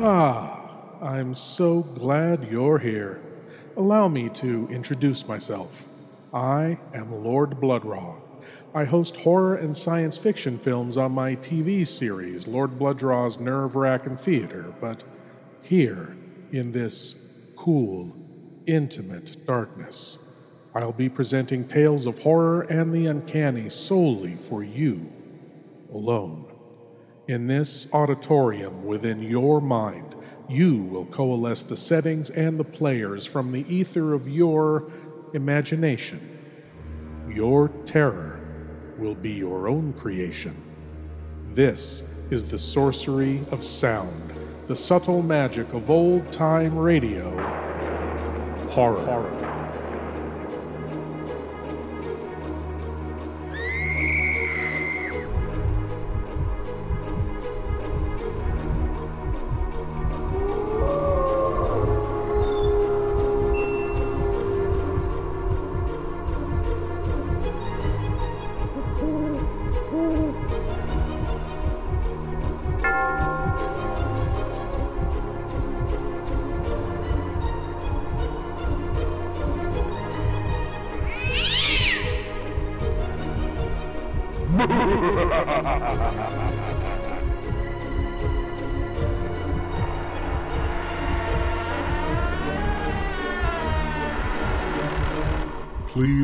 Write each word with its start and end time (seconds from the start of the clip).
Ah, 0.00 0.60
I'm 1.02 1.34
so 1.34 1.82
glad 1.82 2.48
you're 2.48 2.78
here. 2.78 3.20
Allow 3.76 4.06
me 4.06 4.28
to 4.28 4.68
introduce 4.70 5.26
myself. 5.26 5.72
I 6.32 6.78
am 6.94 7.24
Lord 7.24 7.58
Blood-Rah. 7.60 8.14
I 8.72 8.84
host 8.84 9.16
horror 9.16 9.56
and 9.56 9.76
science 9.76 10.16
fiction 10.16 10.56
films 10.56 10.96
on 10.96 11.10
my 11.10 11.34
TV 11.34 11.84
series, 11.84 12.46
Lord 12.46 12.78
Blood-Rah's 12.78 13.40
Nerve 13.40 13.74
Racking 13.74 14.16
Theater, 14.16 14.72
but 14.80 15.02
here, 15.62 16.16
in 16.52 16.70
this 16.70 17.16
cool, 17.56 18.14
intimate 18.66 19.44
darkness, 19.46 20.18
I'll 20.76 20.92
be 20.92 21.08
presenting 21.08 21.66
tales 21.66 22.06
of 22.06 22.20
horror 22.20 22.62
and 22.70 22.94
the 22.94 23.06
uncanny 23.06 23.68
solely 23.68 24.36
for 24.36 24.62
you, 24.62 25.10
alone. 25.92 26.44
In 27.28 27.46
this 27.46 27.86
auditorium 27.92 28.86
within 28.86 29.22
your 29.22 29.60
mind, 29.60 30.14
you 30.48 30.76
will 30.76 31.04
coalesce 31.04 31.62
the 31.62 31.76
settings 31.76 32.30
and 32.30 32.58
the 32.58 32.64
players 32.64 33.26
from 33.26 33.52
the 33.52 33.66
ether 33.68 34.14
of 34.14 34.26
your 34.26 34.90
imagination. 35.34 36.38
Your 37.28 37.68
terror 37.84 38.40
will 38.96 39.14
be 39.14 39.32
your 39.32 39.68
own 39.68 39.92
creation. 39.92 40.56
This 41.52 42.02
is 42.30 42.44
the 42.44 42.58
sorcery 42.58 43.44
of 43.50 43.62
sound, 43.62 44.32
the 44.66 44.76
subtle 44.76 45.20
magic 45.20 45.70
of 45.74 45.90
old 45.90 46.32
time 46.32 46.78
radio. 46.78 47.28
Horror. 48.70 49.04
Horror. 49.04 49.37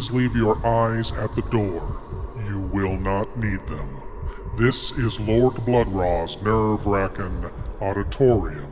Please 0.04 0.12
leave 0.12 0.36
your 0.36 0.66
eyes 0.66 1.12
at 1.12 1.34
the 1.34 1.40
door. 1.50 1.98
You 2.46 2.60
will 2.60 2.98
not 2.98 3.38
need 3.38 3.66
them. 3.66 4.02
This 4.58 4.90
is 4.92 5.18
Lord 5.18 5.64
Blood-Rah's 5.64 6.36
nerve 6.42 6.86
wracking 6.86 7.50
auditorium. 7.80 8.70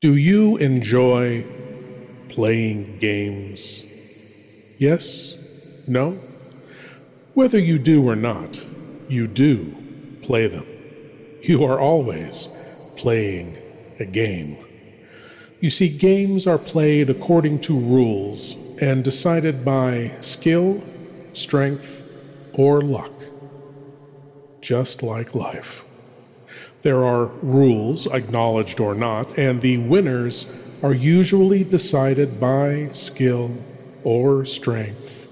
Do 0.00 0.14
you 0.14 0.58
enjoy 0.58 1.44
playing 2.28 2.98
games? 2.98 3.82
Yes? 4.78 5.82
No? 5.88 6.20
Whether 7.34 7.58
you 7.58 7.80
do 7.80 8.08
or 8.08 8.14
not, 8.14 8.64
you 9.08 9.26
do 9.26 9.74
play 10.22 10.46
them. 10.46 10.66
You 11.42 11.64
are 11.64 11.80
always 11.80 12.48
playing 12.96 13.58
a 13.98 14.04
game. 14.04 14.56
You 15.62 15.70
see, 15.70 15.88
games 15.88 16.48
are 16.48 16.58
played 16.58 17.08
according 17.08 17.60
to 17.60 17.78
rules 17.78 18.56
and 18.80 19.04
decided 19.04 19.64
by 19.64 20.10
skill, 20.20 20.82
strength, 21.34 22.02
or 22.54 22.80
luck. 22.80 23.12
Just 24.60 25.04
like 25.04 25.36
life. 25.36 25.84
There 26.82 27.04
are 27.04 27.26
rules, 27.26 28.08
acknowledged 28.08 28.80
or 28.80 28.96
not, 28.96 29.38
and 29.38 29.60
the 29.60 29.78
winners 29.78 30.50
are 30.82 30.92
usually 30.92 31.62
decided 31.62 32.40
by 32.40 32.88
skill 32.92 33.56
or 34.02 34.44
strength 34.44 35.28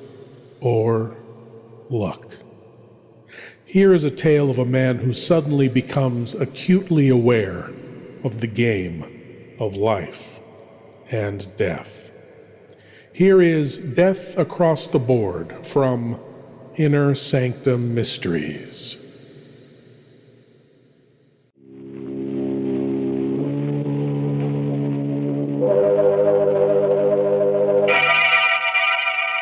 or 0.61 1.17
luck. 1.89 2.37
Here 3.65 3.93
is 3.93 4.05
a 4.05 4.13
tale 4.13 4.49
of 4.49 4.59
a 4.59 4.65
man 4.65 4.99
who 4.99 5.13
suddenly 5.13 5.67
becomes 5.67 6.35
acutely 6.35 7.09
aware 7.09 7.73
of 8.23 8.41
the 8.41 8.47
game 8.47 9.20
of 9.61 9.77
life 9.77 10.41
and 11.11 11.47
death. 11.57 12.11
Here 13.13 13.43
is 13.43 13.77
Death 13.79 14.39
Across 14.39 14.89
the 14.89 14.99
Board 14.99 15.67
from 15.67 16.19
Inner 16.77 17.15
Sanctum 17.15 17.95
Mysteries. 17.95 18.97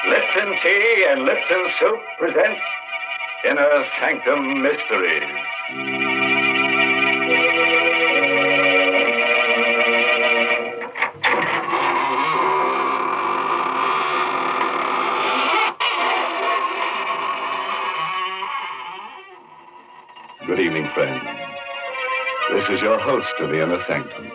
Lipton 0.09 0.57
Tea 0.63 1.07
and 1.11 1.23
Lipton 1.23 1.69
Soup 1.79 2.01
presents 2.19 2.61
Inner 3.45 3.85
Sanctum 4.01 4.63
Mysteries. 4.63 6.18
Good 20.59 20.67
evening, 20.67 20.91
friends. 20.93 21.23
This 22.51 22.65
is 22.71 22.83
your 22.83 22.99
host 22.99 23.29
of 23.39 23.51
the 23.51 23.63
Inner 23.63 23.81
Sanctum, 23.87 24.29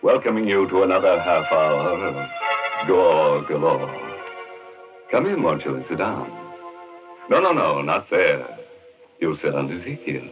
welcoming 0.00 0.46
you 0.46 0.68
to 0.68 0.84
another 0.84 1.18
half 1.20 1.50
hour 1.50 2.06
of 2.06 2.86
gore 2.86 3.42
galore. 3.48 4.14
Come 5.10 5.26
in, 5.26 5.42
won't 5.42 5.64
you, 5.64 5.74
and 5.74 5.84
sit 5.88 5.98
down. 5.98 6.30
No, 7.28 7.40
no, 7.40 7.50
no, 7.52 7.82
not 7.82 8.08
there. 8.12 8.46
You'll 9.20 9.38
sit 9.42 9.56
on 9.56 9.72
Ezekiel. 9.72 10.22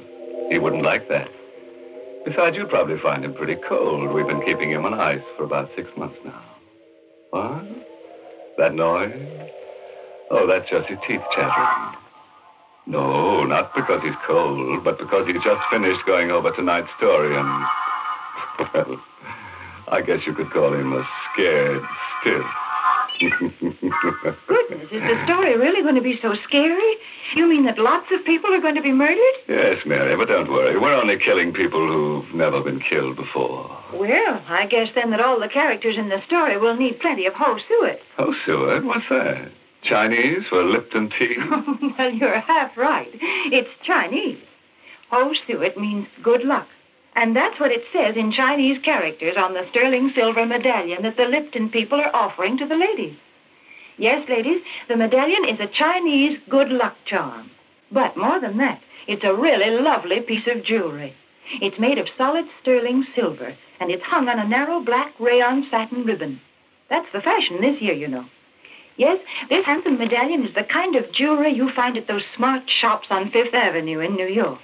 He 0.52 0.60
wouldn't 0.60 0.84
like 0.84 1.08
that. 1.08 1.26
Besides, 2.24 2.54
you'd 2.54 2.70
probably 2.70 3.00
find 3.02 3.24
him 3.24 3.34
pretty 3.34 3.56
cold. 3.68 4.14
We've 4.14 4.24
been 4.24 4.46
keeping 4.46 4.70
him 4.70 4.84
on 4.84 4.94
ice 4.94 5.24
for 5.36 5.42
about 5.42 5.68
six 5.74 5.88
months 5.96 6.18
now. 6.24 6.44
What? 7.30 7.64
That 8.56 8.72
noise? 8.72 9.50
Oh, 10.30 10.46
that's 10.46 10.70
just 10.70 10.86
his 10.86 10.98
teeth 11.08 11.22
chattering. 11.34 12.07
No, 12.88 13.44
not 13.44 13.74
because 13.74 14.02
he's 14.02 14.16
cold, 14.26 14.82
but 14.82 14.98
because 14.98 15.26
he 15.26 15.34
just 15.34 15.60
finished 15.70 16.06
going 16.06 16.30
over 16.30 16.50
tonight's 16.52 16.88
story 16.96 17.36
and, 17.36 17.66
well, 18.74 19.00
I 19.88 20.00
guess 20.00 20.20
you 20.26 20.32
could 20.32 20.50
call 20.50 20.72
him 20.72 20.94
a 20.94 21.06
scared 21.32 21.82
stiff. 22.20 22.42
Goodness, 24.46 24.88
is 24.90 25.02
the 25.02 25.24
story 25.26 25.58
really 25.58 25.82
going 25.82 25.96
to 25.96 26.00
be 26.00 26.18
so 26.22 26.34
scary? 26.46 26.94
You 27.34 27.46
mean 27.46 27.66
that 27.66 27.78
lots 27.78 28.06
of 28.10 28.24
people 28.24 28.54
are 28.54 28.60
going 28.60 28.76
to 28.76 28.82
be 28.82 28.92
murdered? 28.92 29.34
Yes, 29.48 29.84
Mary, 29.84 30.16
but 30.16 30.28
don't 30.28 30.50
worry. 30.50 30.78
We're 30.78 30.94
only 30.94 31.18
killing 31.18 31.52
people 31.52 31.86
who've 31.86 32.34
never 32.34 32.62
been 32.62 32.80
killed 32.80 33.16
before. 33.16 33.76
Well, 33.92 34.42
I 34.48 34.66
guess 34.66 34.88
then 34.94 35.10
that 35.10 35.20
all 35.20 35.38
the 35.38 35.48
characters 35.48 35.98
in 35.98 36.08
the 36.08 36.22
story 36.24 36.56
will 36.56 36.76
need 36.76 37.00
plenty 37.00 37.26
of 37.26 37.34
Ho 37.34 37.58
Suet. 37.68 38.00
Oh, 38.18 38.34
Suet? 38.46 38.84
what's 38.84 39.08
that? 39.10 39.50
Chinese 39.82 40.44
for 40.48 40.62
Lipton 40.62 41.10
tea? 41.10 41.36
well, 41.98 42.10
you're 42.12 42.40
half 42.40 42.76
right. 42.76 43.10
It's 43.12 43.70
Chinese. 43.84 44.38
Ho 45.10 45.32
Suet 45.46 45.78
means 45.78 46.06
good 46.22 46.44
luck. 46.44 46.68
And 47.14 47.34
that's 47.34 47.58
what 47.58 47.72
it 47.72 47.84
says 47.92 48.16
in 48.16 48.32
Chinese 48.32 48.78
characters 48.84 49.36
on 49.36 49.54
the 49.54 49.66
sterling 49.70 50.12
silver 50.14 50.46
medallion 50.46 51.02
that 51.02 51.16
the 51.16 51.24
Lipton 51.24 51.70
people 51.70 52.00
are 52.00 52.14
offering 52.14 52.58
to 52.58 52.66
the 52.66 52.76
ladies. 52.76 53.16
Yes, 53.96 54.28
ladies, 54.28 54.60
the 54.86 54.96
medallion 54.96 55.44
is 55.48 55.58
a 55.58 55.66
Chinese 55.66 56.38
good 56.48 56.70
luck 56.70 56.96
charm. 57.06 57.50
But 57.90 58.16
more 58.16 58.40
than 58.40 58.58
that, 58.58 58.80
it's 59.08 59.24
a 59.24 59.34
really 59.34 59.70
lovely 59.70 60.20
piece 60.20 60.46
of 60.46 60.62
jewelry. 60.62 61.14
It's 61.60 61.78
made 61.78 61.98
of 61.98 62.06
solid 62.16 62.44
sterling 62.60 63.06
silver, 63.14 63.56
and 63.80 63.90
it's 63.90 64.04
hung 64.04 64.28
on 64.28 64.38
a 64.38 64.46
narrow 64.46 64.80
black 64.80 65.14
rayon 65.18 65.66
satin 65.70 66.04
ribbon. 66.04 66.40
That's 66.90 67.10
the 67.12 67.22
fashion 67.22 67.60
this 67.60 67.80
year, 67.80 67.94
you 67.94 68.06
know. 68.06 68.26
Yes, 68.98 69.20
this 69.48 69.64
handsome 69.64 69.96
medallion 69.96 70.44
is 70.44 70.54
the 70.54 70.64
kind 70.64 70.96
of 70.96 71.12
jewelry 71.12 71.54
you 71.54 71.70
find 71.70 71.96
at 71.96 72.08
those 72.08 72.24
smart 72.34 72.68
shops 72.68 73.06
on 73.10 73.30
Fifth 73.30 73.54
Avenue 73.54 74.00
in 74.00 74.16
New 74.16 74.26
York. 74.26 74.58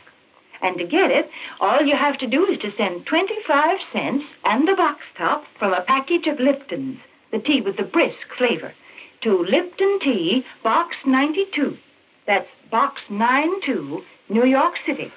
And 0.60 0.76
to 0.78 0.84
get 0.84 1.12
it, 1.12 1.30
all 1.60 1.82
you 1.82 1.96
have 1.96 2.18
to 2.18 2.26
do 2.26 2.44
is 2.46 2.58
to 2.58 2.74
send 2.76 3.06
25 3.06 3.78
cents 3.92 4.24
and 4.44 4.66
the 4.66 4.74
box 4.74 5.02
top 5.16 5.44
from 5.56 5.72
a 5.72 5.82
package 5.82 6.26
of 6.26 6.40
Lipton's, 6.40 6.98
the 7.30 7.38
tea 7.38 7.60
with 7.60 7.76
the 7.76 7.84
brisk 7.84 8.26
flavor, 8.36 8.74
to 9.22 9.44
Lipton 9.44 10.00
Tea, 10.00 10.44
Box 10.64 10.96
92. 11.06 11.78
That's 12.26 12.48
Box 12.72 13.02
92, 13.08 14.02
New 14.30 14.44
York 14.44 14.74
City. 14.84 15.12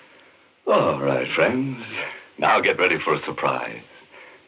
All 0.68 1.00
right, 1.00 1.28
friends. 1.34 1.84
Now 2.38 2.60
get 2.60 2.78
ready 2.78 3.00
for 3.00 3.16
a 3.16 3.26
surprise. 3.26 3.82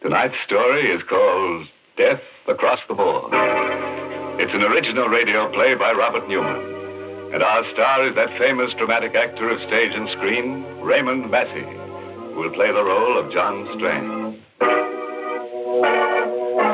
Tonight's 0.04 0.36
story 0.46 0.92
is 0.92 1.02
called 1.10 1.68
Death 1.98 2.22
Across 2.48 2.82
the 2.88 2.94
Board. 2.94 4.19
It's 4.42 4.54
an 4.54 4.64
original 4.64 5.10
radio 5.10 5.52
play 5.52 5.76
by 5.76 5.92
Robert 5.92 6.30
Newman. 6.30 7.34
And 7.34 7.44
our 7.44 7.70
star 7.74 8.08
is 8.08 8.16
that 8.16 8.38
famous 8.38 8.72
dramatic 8.78 9.14
actor 9.14 9.50
of 9.50 9.60
stage 9.68 9.92
and 9.94 10.08
screen, 10.12 10.64
Raymond 10.80 11.30
Massey, 11.30 11.66
who 11.66 12.36
will 12.40 12.50
play 12.52 12.72
the 12.72 12.82
role 12.82 13.18
of 13.20 13.34
John 13.34 13.68
Strand. 13.76 14.38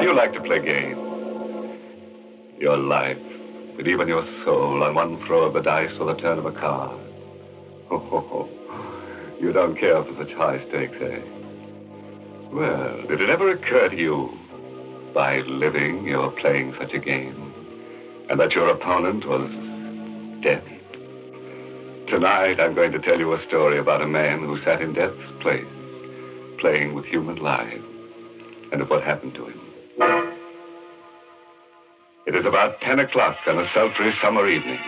You 0.03 0.13
like 0.13 0.33
to 0.33 0.41
play 0.41 0.63
games? 0.63 0.99
Your 2.59 2.77
life, 2.77 3.17
and 3.79 3.87
even 3.87 4.07
your 4.07 4.27
soul 4.45 4.83
on 4.83 4.93
one 4.93 5.25
throw 5.25 5.45
of 5.45 5.53
the 5.55 5.61
dice 5.61 5.91
or 5.99 6.05
the 6.13 6.21
turn 6.21 6.37
of 6.37 6.45
a 6.45 6.51
card. 6.51 6.99
Oh, 7.89 8.47
you 9.41 9.51
don't 9.51 9.75
care 9.75 10.03
for 10.03 10.15
such 10.23 10.33
high 10.33 10.63
stakes, 10.69 10.97
eh? 11.01 11.19
Well, 12.51 13.07
did 13.07 13.21
it 13.21 13.29
ever 13.31 13.49
occur 13.49 13.89
to 13.89 13.97
you, 13.97 14.37
by 15.15 15.39
living, 15.39 16.05
you're 16.05 16.29
playing 16.29 16.75
such 16.79 16.93
a 16.93 16.99
game, 16.99 17.44
and 18.29 18.39
that 18.39 18.51
your 18.51 18.69
opponent 18.69 19.25
was 19.27 19.49
death? 20.43 20.63
Tonight, 22.07 22.59
I'm 22.59 22.75
going 22.75 22.91
to 22.91 22.99
tell 22.99 23.17
you 23.17 23.33
a 23.33 23.43
story 23.47 23.79
about 23.79 24.01
a 24.01 24.07
man 24.07 24.39
who 24.39 24.61
sat 24.63 24.81
in 24.81 24.93
death's 24.93 25.17
place, 25.41 25.65
playing 26.59 26.93
with 26.93 27.05
human 27.05 27.37
lives, 27.37 27.83
and 28.71 28.81
of 28.81 28.89
what 28.89 29.03
happened 29.03 29.33
to 29.35 29.45
him. 29.45 29.59
It 32.27 32.35
is 32.35 32.45
about 32.45 32.81
10 32.81 32.99
o'clock 32.99 33.37
on 33.47 33.59
a 33.59 33.69
sultry 33.73 34.13
summer 34.21 34.47
evening, 34.47 34.79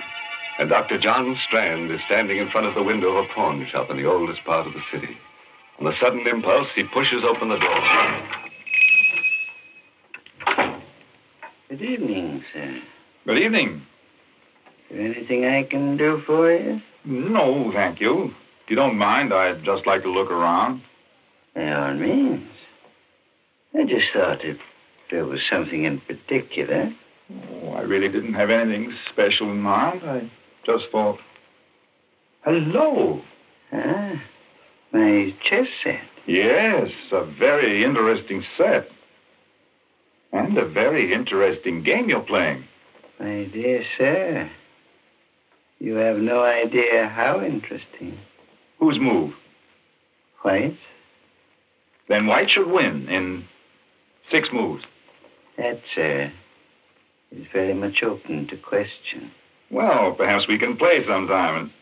and 0.59 0.69
Dr. 0.69 0.99
John 0.99 1.37
Strand 1.47 1.91
is 1.91 1.99
standing 2.05 2.37
in 2.37 2.49
front 2.49 2.67
of 2.67 2.75
the 2.75 2.83
window 2.83 3.17
of 3.17 3.25
a 3.25 3.33
pawn 3.33 3.67
shop 3.71 3.89
in 3.89 3.97
the 3.97 4.05
oldest 4.05 4.43
part 4.43 4.65
of 4.65 4.73
the 4.73 4.81
city. 4.91 5.17
On 5.79 5.85
a 5.85 5.97
sudden 5.99 6.27
impulse, 6.27 6.67
he 6.75 6.83
pushes 6.83 7.23
open 7.23 7.49
the 7.49 7.59
door. 7.59 7.81
Good 11.69 11.81
evening, 11.81 12.43
sir. 12.53 12.81
Good 13.27 13.41
evening. 13.41 13.85
Anything 14.89 15.43
I 15.43 15.63
can 15.63 15.97
do 15.97 16.23
for 16.25 16.49
you? 16.49 16.81
No, 17.03 17.73
thank 17.73 17.99
you. 17.99 18.33
If 18.63 18.69
you 18.69 18.77
don't 18.77 18.97
mind, 18.97 19.33
I'd 19.33 19.65
just 19.65 19.85
like 19.85 20.03
to 20.03 20.09
look 20.09 20.31
around. 20.31 20.81
By 21.53 21.73
all 21.73 21.93
means. 21.95 22.47
I 23.77 23.83
just 23.83 24.13
thought 24.13 24.45
if 24.45 24.57
there 25.11 25.25
was 25.25 25.41
something 25.51 25.83
in 25.83 25.99
particular. 25.99 26.89
Oh, 27.29 27.73
I 27.73 27.81
really 27.81 28.07
didn't 28.07 28.35
have 28.35 28.49
anything 28.49 28.95
special 29.11 29.51
in 29.51 29.59
mind. 29.59 30.03
I 30.05 30.31
just 30.65 30.85
thought. 30.93 31.19
Hello. 32.45 33.21
Ah, 33.73 34.21
my 34.93 35.35
chess 35.43 35.67
set. 35.83 35.99
Yes, 36.27 36.91
a 37.11 37.25
very 37.25 37.83
interesting 37.83 38.45
set. 38.57 38.87
And 40.31 40.57
a 40.57 40.65
very 40.65 41.11
interesting 41.11 41.83
game 41.83 42.07
you're 42.07 42.21
playing. 42.21 42.63
My 43.19 43.45
dear 43.51 43.83
sir, 43.97 44.49
you 45.79 45.95
have 45.95 46.17
no 46.17 46.43
idea 46.43 47.07
how 47.07 47.41
interesting. 47.41 48.19
Whose 48.79 48.99
move? 48.99 49.33
White? 50.43 50.77
Then 52.07 52.27
White 52.27 52.49
should 52.51 52.67
win 52.69 53.07
in 53.09 53.45
six 54.31 54.49
moves. 54.53 54.83
That, 55.57 55.81
sir, 55.95 56.31
is 57.31 57.45
very 57.51 57.73
much 57.73 58.03
open 58.03 58.47
to 58.47 58.57
question. 58.57 59.31
Well, 59.71 60.13
perhaps 60.13 60.47
we 60.47 60.59
can 60.59 60.77
play 60.77 61.03
sometime. 61.07 61.73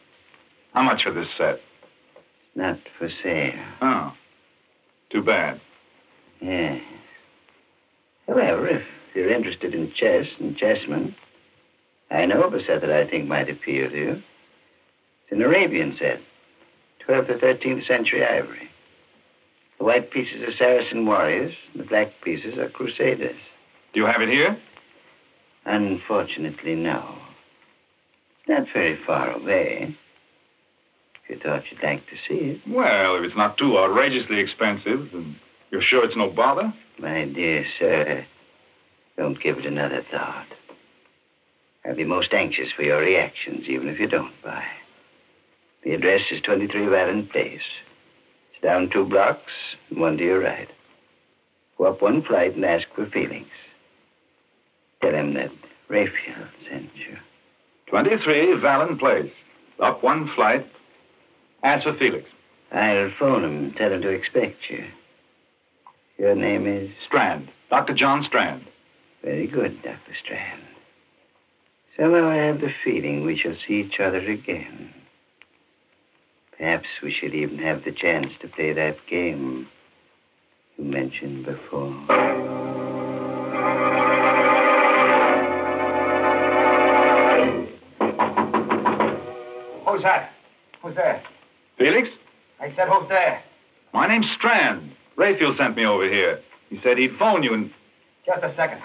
How 0.74 0.84
much 0.84 1.04
for 1.04 1.12
this 1.12 1.28
set? 1.38 1.60
Not 2.56 2.80
for 2.98 3.10
sale. 3.22 3.54
Oh, 3.82 4.14
too 5.12 5.22
bad. 5.22 5.60
Yes. 6.42 6.82
However, 8.28 8.68
if 8.68 8.84
you're 9.14 9.32
interested 9.32 9.76
in 9.76 9.92
chess 9.96 10.26
and 10.40 10.58
chessmen, 10.58 11.14
I 12.12 12.26
know 12.26 12.44
of 12.44 12.54
a 12.54 12.64
set 12.64 12.82
that 12.82 12.92
I 12.92 13.08
think 13.08 13.28
might 13.28 13.50
appeal 13.50 13.90
to 13.90 13.98
you. 13.98 14.12
It's 15.24 15.32
an 15.32 15.42
Arabian 15.42 15.96
set, 15.98 16.20
12th 17.08 17.30
or 17.30 17.38
13th 17.38 17.88
century 17.88 18.24
ivory. 18.26 18.70
The 19.78 19.84
white 19.84 20.12
pieces 20.12 20.42
are 20.44 20.54
Saracen 20.54 21.06
warriors, 21.06 21.54
and 21.74 21.84
the 21.84 21.88
black 21.88 22.14
pieces 22.24 22.58
are 22.58 22.70
crusaders. 22.70 23.38
Do 23.94 24.00
you 24.00 24.06
have 24.06 24.22
it 24.22 24.30
here? 24.30 24.58
Unfortunately, 25.66 26.76
no. 26.76 27.18
It's 28.40 28.50
not 28.50 28.68
very 28.74 28.96
far 29.06 29.32
away. 29.32 29.96
If 31.24 31.30
you 31.30 31.40
thought 31.40 31.64
you'd 31.72 31.82
like 31.84 32.06
to 32.08 32.16
see 32.28 32.52
it. 32.52 32.62
Well, 32.68 33.16
if 33.16 33.24
it's 33.24 33.36
not 33.36 33.58
too 33.58 33.78
outrageously 33.80 34.40
expensive, 34.40 35.10
then 35.12 35.38
you're 35.72 35.82
sure 35.82 36.06
it's 36.06 36.16
no 36.16 36.30
bother? 36.30 36.72
My 37.00 37.26
dear 37.26 37.66
sir, 37.80 38.26
don't 39.18 39.42
give 39.42 39.58
it 39.58 39.66
another 39.66 40.06
thought. 40.12 40.48
I'll 41.88 41.96
be 41.96 42.04
most 42.04 42.34
anxious 42.34 42.72
for 42.76 42.84
your 42.84 43.00
reactions, 43.00 43.66
even 43.68 43.88
if 43.90 44.00
you 44.00 44.08
don't 44.08 44.34
buy. 44.44 44.66
The 45.84 45.94
address 45.94 46.22
is 46.32 46.42
23 46.42 46.88
Vallon 46.88 47.28
Place. 47.28 47.62
It's 48.52 48.64
down 48.64 48.90
two 48.90 49.06
blocks, 49.06 49.52
and 49.90 50.00
one 50.00 50.18
to 50.18 50.24
your 50.24 50.40
right. 50.40 50.70
Go 51.78 51.86
up 51.86 52.02
one 52.02 52.24
flight 52.24 52.56
and 52.56 52.66
ask 52.66 52.88
for 52.96 53.06
Felix. 53.06 53.46
Tell 55.02 55.14
him 55.14 55.36
that 55.36 55.52
Raphael 55.88 56.48
sent 56.70 56.90
you. 56.96 57.18
23 57.88 58.60
Vallon 58.60 58.98
Place. 58.98 59.32
Up 59.80 60.02
one 60.02 60.32
flight. 60.34 60.68
Ask 61.64 61.84
for 61.84 61.94
Felix. 61.94 62.28
I'll 62.72 63.12
phone 63.20 63.44
him 63.44 63.58
and 63.58 63.76
tell 63.76 63.92
him 63.92 64.02
to 64.02 64.10
expect 64.10 64.58
you. 64.70 64.86
Your 66.18 66.34
name 66.34 66.66
is? 66.66 66.90
Strand. 67.06 67.50
Dr. 67.70 67.94
John 67.94 68.24
Strand. 68.24 68.66
Very 69.24 69.48
good, 69.48 69.84
Dr. 69.84 70.16
Strand. 70.24 70.65
Somehow 71.98 72.28
I 72.28 72.36
have 72.36 72.60
the 72.60 72.74
feeling 72.84 73.24
we 73.24 73.38
shall 73.38 73.56
see 73.66 73.76
each 73.76 74.02
other 74.02 74.20
again. 74.20 74.94
Perhaps 76.58 76.88
we 77.02 77.14
should 77.14 77.34
even 77.34 77.58
have 77.60 77.86
the 77.86 77.92
chance 77.92 78.34
to 78.42 78.50
play 78.50 78.74
that 78.74 78.98
game 79.10 79.68
you 80.78 80.84
mentioned 80.84 81.46
before. 81.46 81.92
Who's 89.86 90.04
that? 90.04 90.32
Who's 90.82 90.96
there? 90.96 91.24
Felix? 91.78 92.10
I 92.60 92.76
said, 92.76 92.90
who's 92.90 93.08
there? 93.08 93.42
My 93.94 94.08
name's 94.08 94.28
Strand. 94.38 94.92
Raphael 95.16 95.56
sent 95.58 95.78
me 95.78 95.86
over 95.86 96.10
here. 96.10 96.42
He 96.70 96.80
said 96.84 96.98
he'd 96.98 97.18
phone 97.18 97.44
you 97.44 97.54
and. 97.54 97.72
Just 98.26 98.44
a 98.44 98.54
second. 98.58 98.82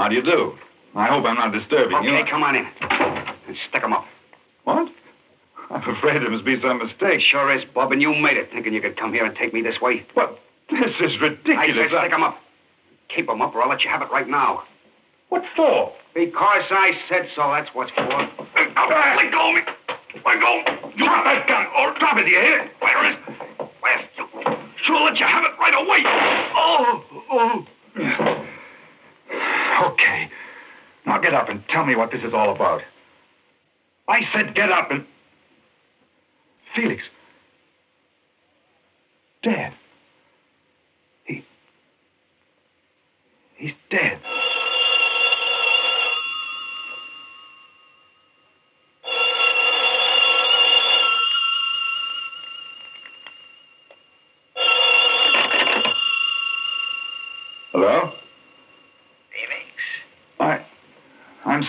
How 0.00 0.08
do 0.08 0.14
you 0.14 0.22
do? 0.22 0.56
I 0.94 1.08
hope 1.08 1.26
I'm 1.26 1.34
not 1.34 1.52
disturbing 1.52 2.02
you. 2.02 2.14
Okay, 2.14 2.30
come 2.30 2.42
on 2.42 2.56
in. 2.56 2.66
And 2.90 3.56
stick 3.68 3.84
'em 3.84 3.92
up. 3.92 4.06
What? 4.64 4.90
I'm 5.70 5.88
afraid 5.90 6.22
there 6.22 6.30
must 6.30 6.46
be 6.46 6.58
some 6.62 6.78
mistake. 6.78 7.20
Sure 7.20 7.54
is, 7.54 7.64
Bob, 7.74 7.92
and 7.92 8.00
you 8.00 8.14
made 8.14 8.38
it 8.38 8.50
thinking 8.50 8.72
you 8.72 8.80
could 8.80 8.96
come 8.96 9.12
here 9.12 9.26
and 9.26 9.36
take 9.36 9.52
me 9.52 9.60
this 9.60 9.78
way. 9.78 10.06
What? 10.14 10.40
This 10.70 10.94
is 11.00 11.20
ridiculous. 11.20 11.58
I 11.58 11.90
said 11.90 11.98
stick 12.00 12.12
'em 12.14 12.22
up. 12.22 12.42
Keep 13.14 13.28
'em 13.28 13.42
up 13.42 13.54
or 13.54 13.62
I'll 13.62 13.68
let 13.68 13.84
you 13.84 13.90
have 13.90 14.00
it 14.00 14.10
right 14.10 14.26
now. 14.26 14.62
What 15.28 15.44
for? 15.54 15.92
Because 16.14 16.64
I 16.70 16.96
said 17.10 17.28
so, 17.34 17.52
that's 17.52 17.68
what's 17.74 17.90
for. 17.90 18.06
Now, 18.06 19.16
let 19.16 19.30
go 19.30 19.48
of 19.50 19.54
me. 19.54 19.60
Let 20.24 20.40
go. 20.40 20.62
You 20.96 21.04
drop 21.04 21.24
that 21.24 21.46
gun 21.46 21.66
or 21.76 21.92
drop 21.98 22.16
it, 22.16 22.24
do 22.24 22.30
you 22.30 22.40
hear? 22.40 22.70
Where 22.80 23.04
is 23.04 23.16
it? 23.16 23.68
Where's 23.80 24.04
Sure 24.82 25.00
let 25.02 25.20
you 25.20 25.26
have 25.26 25.44
it 25.44 25.58
right 25.58 25.74
away. 25.74 26.02
Oh, 26.56 27.04
oh. 27.30 27.66
Okay. 29.32 30.30
Now 31.06 31.18
get 31.18 31.34
up 31.34 31.48
and 31.48 31.62
tell 31.68 31.84
me 31.84 31.96
what 31.96 32.10
this 32.10 32.22
is 32.22 32.34
all 32.34 32.54
about. 32.54 32.82
I 34.08 34.22
said 34.32 34.54
get 34.54 34.70
up 34.70 34.90
and. 34.90 35.04
Felix. 36.74 37.02
Dead. 39.42 39.72
He. 41.24 41.44
He's 43.56 43.72
dead. 43.90 44.20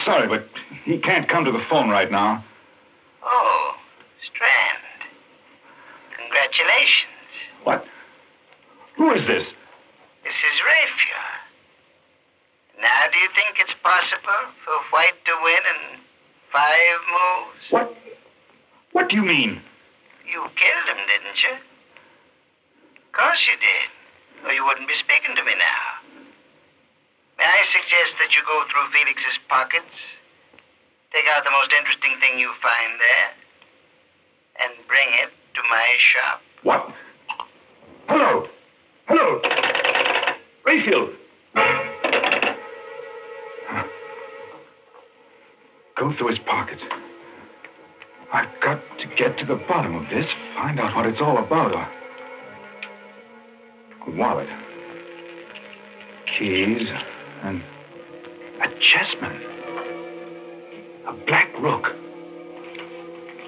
Sorry, 0.06 0.28
but 0.28 0.48
he 0.84 0.98
can't 0.98 1.28
come 1.28 1.46
to 1.46 1.52
the 1.52 1.64
phone 1.70 1.90
right 1.90 2.12
now. 2.12 2.44
Oh, 3.24 3.76
Strand. 4.24 4.84
Congratulations. 6.18 7.12
What? 7.64 7.86
Who 8.98 9.12
is 9.14 9.28
this? 9.28 9.46
This 10.24 10.38
is 10.38 10.56
Raphael. 10.66 11.42
Now, 12.82 13.02
do 13.12 13.20
you 13.20 13.30
think 13.36 13.60
it's 13.60 13.78
possible 13.84 14.54
for 14.66 14.74
White 14.92 15.18
to 15.26 15.34
win 15.44 15.64
in 15.70 16.00
five 16.52 17.00
moves? 17.10 17.66
What? 17.70 17.98
What 18.92 19.10
do 19.10 19.16
you 19.16 19.24
mean? 19.24 19.62
You 20.26 20.42
killed 20.56 20.88
him, 20.90 21.02
didn't 21.08 21.40
you? 21.44 21.56
Of 22.98 23.12
course 23.14 23.42
you 23.48 23.58
did. 23.60 24.48
Or 24.48 24.54
you 24.54 24.66
wouldn't 24.66 24.88
be 24.88 24.98
speaking 24.98 25.36
to 25.36 25.44
me 25.44 25.54
now. 25.60 26.02
May 27.38 27.46
I 27.46 27.64
suggest 27.74 28.18
that 28.22 28.34
you 28.34 28.42
go 28.46 28.64
through 28.70 28.94
Felix's 28.94 29.38
pockets, 29.72 29.96
take 31.14 31.26
out 31.36 31.44
the 31.44 31.52
most 31.52 31.72
interesting 31.78 32.12
thing 32.20 32.38
you 32.38 32.52
find 32.62 33.00
there, 33.00 33.32
and 34.62 34.88
bring 34.88 35.08
it 35.24 35.30
to 35.56 35.62
my 35.70 35.98
shop? 36.00 36.42
What? 36.64 36.94
Hello. 38.08 38.48
Hello. 39.08 39.42
Raphael. 40.66 41.10
Go 45.98 46.14
through 46.18 46.30
his 46.30 46.40
pockets. 46.40 46.82
I've 48.34 48.50
got 48.62 48.82
to 49.00 49.08
get 49.16 49.38
to 49.40 49.46
the 49.46 49.56
bottom 49.68 49.96
of 49.96 50.10
this, 50.10 50.26
find 50.56 50.80
out 50.80 50.96
what 50.96 51.06
it's 51.06 51.22
all 51.22 51.38
about. 51.38 51.74
A, 51.74 51.88
wallet, 54.12 54.50
keys, 56.38 56.88
and 57.44 57.62
a 58.62 58.68
chessman. 58.80 59.61
A 61.12 61.14
black 61.26 61.52
rook. 61.60 61.94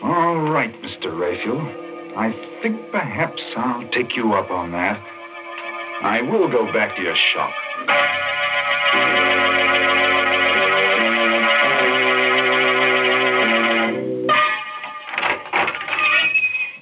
All 0.04 0.36
right, 0.52 0.74
Mr. 0.82 1.18
Raphael. 1.18 1.62
I 2.18 2.34
think 2.62 2.92
perhaps 2.92 3.42
I'll 3.56 3.88
take 3.88 4.18
you 4.18 4.34
up 4.34 4.52
on 4.52 4.74
that. 4.74 5.02
I 6.02 6.22
will 6.24 6.50
go 6.50 6.70
back 6.74 6.98
to 6.98 7.02
your 7.02 7.16
shop. 7.16 7.54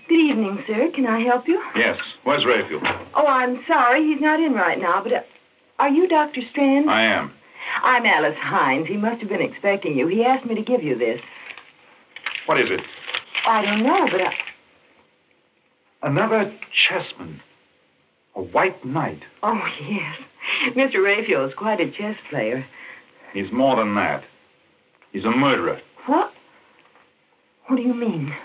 Good 0.09 0.19
evening, 0.19 0.63
sir. 0.65 0.89
Can 0.95 1.05
I 1.05 1.19
help 1.19 1.47
you? 1.47 1.61
Yes, 1.75 1.99
where's 2.23 2.43
Raphael? 2.43 2.81
Oh, 3.13 3.27
I'm 3.27 3.63
sorry. 3.67 4.03
He's 4.07 4.19
not 4.19 4.39
in 4.39 4.53
right 4.53 4.81
now, 4.81 5.03
but 5.03 5.13
uh, 5.13 5.21
are 5.77 5.89
you 5.89 6.07
Dr. 6.07 6.41
Strand? 6.49 6.89
I 6.89 7.03
am. 7.03 7.33
I'm 7.83 8.05
Alice 8.05 8.37
Hines. 8.37 8.87
He 8.87 8.97
must 8.97 9.21
have 9.21 9.29
been 9.29 9.41
expecting 9.41 9.97
you. 9.97 10.07
He 10.07 10.23
asked 10.23 10.45
me 10.45 10.55
to 10.55 10.61
give 10.61 10.83
you 10.83 10.97
this. 10.97 11.21
What 12.45 12.59
is 12.59 12.69
it? 12.69 12.81
I 13.45 13.63
don't 13.63 13.83
know, 13.83 14.07
but 14.11 14.21
I... 14.21 14.33
Another 16.03 16.53
chessman. 16.73 17.41
A 18.35 18.41
white 18.41 18.83
knight. 18.85 19.23
Oh, 19.43 19.61
yes. 19.81 20.17
Mr. 20.75 21.03
Raphael 21.03 21.45
is 21.45 21.53
quite 21.53 21.79
a 21.79 21.91
chess 21.91 22.17
player. 22.29 22.65
He's 23.33 23.51
more 23.51 23.75
than 23.75 23.95
that. 23.95 24.23
He's 25.11 25.25
a 25.25 25.31
murderer. 25.31 25.79
What? 26.05 26.33
What 27.67 27.75
do 27.75 27.81
you 27.81 27.93
mean? 27.93 28.35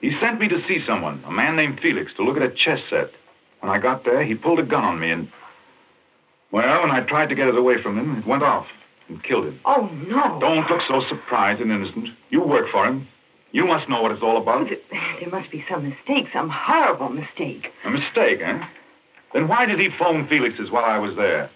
He 0.00 0.16
sent 0.20 0.38
me 0.38 0.48
to 0.48 0.62
see 0.68 0.84
someone, 0.86 1.22
a 1.26 1.30
man 1.30 1.56
named 1.56 1.80
Felix, 1.80 2.12
to 2.14 2.22
look 2.22 2.36
at 2.36 2.42
a 2.42 2.50
chess 2.50 2.80
set. 2.90 3.10
When 3.60 3.72
I 3.72 3.78
got 3.78 4.04
there, 4.04 4.22
he 4.22 4.34
pulled 4.34 4.58
a 4.58 4.64
gun 4.64 4.84
on 4.84 5.00
me 5.00 5.10
and. 5.10 5.32
Well, 6.56 6.80
when 6.80 6.90
I 6.90 7.00
tried 7.00 7.28
to 7.28 7.34
get 7.34 7.48
it 7.48 7.58
away 7.58 7.82
from 7.82 7.98
him, 7.98 8.16
it 8.16 8.26
went 8.26 8.42
off 8.42 8.66
and 9.10 9.22
killed 9.22 9.44
him. 9.44 9.60
Oh, 9.66 9.90
no. 10.08 10.40
Don't 10.40 10.66
look 10.70 10.80
so 10.88 11.02
surprised 11.06 11.60
and 11.60 11.70
innocent. 11.70 12.08
You 12.30 12.40
work 12.40 12.70
for 12.72 12.86
him. 12.86 13.06
You 13.52 13.66
must 13.66 13.90
know 13.90 14.00
what 14.00 14.10
it's 14.10 14.22
all 14.22 14.38
about. 14.38 14.70
There 14.70 14.78
there 15.20 15.28
must 15.28 15.50
be 15.50 15.62
some 15.68 15.86
mistake, 15.86 16.28
some 16.32 16.48
horrible 16.48 17.10
mistake. 17.10 17.66
A 17.84 17.90
mistake, 17.90 18.40
eh? 18.40 18.66
Then 19.34 19.48
why 19.48 19.66
did 19.66 19.78
he 19.78 19.90
phone 19.98 20.26
Felix's 20.28 20.70
while 20.70 20.86
I 20.86 20.98
was 20.98 21.14
there? 21.14 21.50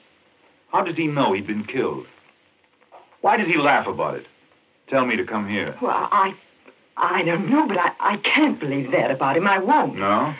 How 0.70 0.82
did 0.82 0.98
he 0.98 1.06
know 1.06 1.32
he'd 1.32 1.46
been 1.46 1.64
killed? 1.64 2.06
Why 3.22 3.38
did 3.38 3.46
he 3.46 3.56
laugh 3.56 3.86
about 3.86 4.16
it? 4.16 4.26
Tell 4.90 5.06
me 5.06 5.16
to 5.16 5.24
come 5.24 5.48
here. 5.48 5.78
Well, 5.80 6.08
I. 6.12 6.34
I 6.98 7.22
don't 7.22 7.48
know, 7.48 7.66
but 7.66 7.78
I, 7.78 7.92
I 8.00 8.16
can't 8.18 8.60
believe 8.60 8.90
that 8.90 9.10
about 9.10 9.38
him. 9.38 9.46
I 9.46 9.60
won't. 9.60 9.96
No? 9.96 10.34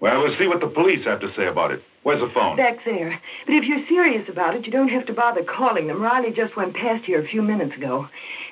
Well, 0.00 0.22
we'll 0.22 0.36
see 0.36 0.48
what 0.48 0.58
the 0.58 0.66
police 0.66 1.04
have 1.04 1.20
to 1.20 1.32
say 1.36 1.46
about 1.46 1.70
it. 1.70 1.84
Where's 2.02 2.20
the 2.20 2.30
phone? 2.34 2.56
Back 2.56 2.84
there. 2.84 3.20
But 3.46 3.54
if 3.54 3.64
you're 3.64 3.86
serious 3.86 4.28
about 4.28 4.56
it, 4.56 4.66
you 4.66 4.72
don't 4.72 4.88
have 4.88 5.06
to 5.06 5.12
bother 5.12 5.44
calling 5.44 5.86
them. 5.86 6.02
Riley 6.02 6.32
just 6.32 6.56
went 6.56 6.74
past 6.74 7.04
here 7.04 7.22
a 7.22 7.28
few 7.28 7.42
minutes 7.42 7.76
ago. 7.76 8.08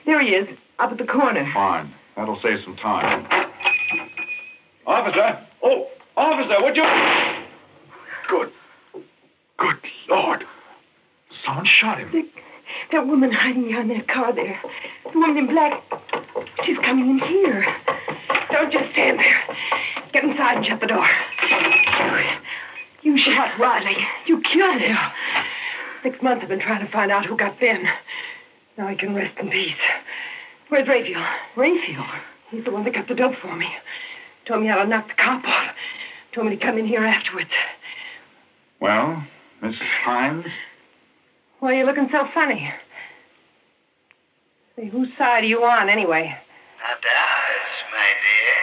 There 0.06 0.20
he 0.20 0.28
is, 0.28 0.48
up 0.78 0.92
at 0.92 0.98
the 0.98 1.04
corner. 1.04 1.50
Fine. 1.52 1.92
That'll 2.16 2.40
save 2.40 2.62
some 2.64 2.76
time. 2.76 3.26
Officer! 4.86 5.46
Oh, 5.62 5.88
officer, 6.16 6.62
would 6.62 6.76
you? 6.76 6.84
Good. 8.28 8.52
Good 9.56 9.76
Lord. 10.08 10.44
Someone 11.44 11.66
shot 11.66 11.98
him. 11.98 12.10
The, 12.12 12.28
that 12.92 13.06
woman 13.06 13.32
hiding 13.32 13.66
behind 13.66 13.90
that 13.90 14.06
car 14.06 14.32
there. 14.32 14.60
The 15.12 15.18
woman 15.18 15.38
in 15.38 15.46
black. 15.46 15.82
She's 16.64 16.78
coming 16.78 17.10
in 17.10 17.18
here. 17.18 17.66
Don't 18.52 18.72
just 18.72 18.92
stand 18.92 19.18
there. 19.18 19.42
Get 20.12 20.24
inside 20.24 20.58
and 20.58 20.66
shut 20.66 20.80
the 20.80 20.86
door. 20.86 21.06
You 23.20 23.34
shot 23.34 23.58
Riley. 23.58 23.98
You 24.24 24.40
killed 24.40 24.80
him. 24.80 24.96
Six 26.02 26.22
months 26.22 26.42
I've 26.42 26.48
been 26.48 26.58
trying 26.58 26.86
to 26.86 26.90
find 26.90 27.12
out 27.12 27.26
who 27.26 27.36
got 27.36 27.60
Ben. 27.60 27.86
Now 28.78 28.88
he 28.88 28.96
can 28.96 29.14
rest 29.14 29.38
in 29.38 29.50
peace. 29.50 29.74
Where's 30.70 30.88
Raphael? 30.88 31.26
Raphael? 31.54 32.06
He's 32.50 32.64
the 32.64 32.70
one 32.70 32.82
that 32.84 32.94
got 32.94 33.08
the 33.08 33.14
dope 33.14 33.36
for 33.42 33.54
me. 33.54 33.68
Told 34.46 34.62
me 34.62 34.68
how 34.68 34.76
to 34.76 34.86
knock 34.86 35.08
the 35.08 35.14
cop 35.22 35.44
off. 35.44 35.74
Told 36.32 36.46
me 36.46 36.56
to 36.56 36.64
come 36.64 36.78
in 36.78 36.86
here 36.86 37.04
afterwards. 37.04 37.50
Well, 38.80 39.22
Mrs. 39.62 39.76
Hines? 40.02 40.46
Why 41.58 41.74
are 41.74 41.78
you 41.80 41.84
looking 41.84 42.08
so 42.10 42.26
funny? 42.32 42.72
Say, 44.76 44.88
whose 44.88 45.10
side 45.18 45.44
are 45.44 45.46
you 45.46 45.62
on, 45.62 45.90
anyway? 45.90 46.38
Not 46.80 47.04
ours, 47.04 47.84
my 47.92 48.08
dear. 48.24 48.56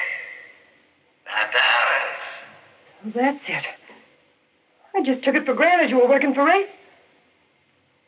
Not 1.27 1.55
ours. 1.55 3.13
Well, 3.13 3.13
that's 3.23 3.43
it. 3.47 3.86
I 4.97 5.03
just 5.05 5.23
took 5.23 5.35
it 5.35 5.45
for 5.45 5.53
granted 5.53 5.91
you 5.91 6.01
were 6.01 6.09
working 6.09 6.33
for 6.33 6.43
Ray. 6.43 6.65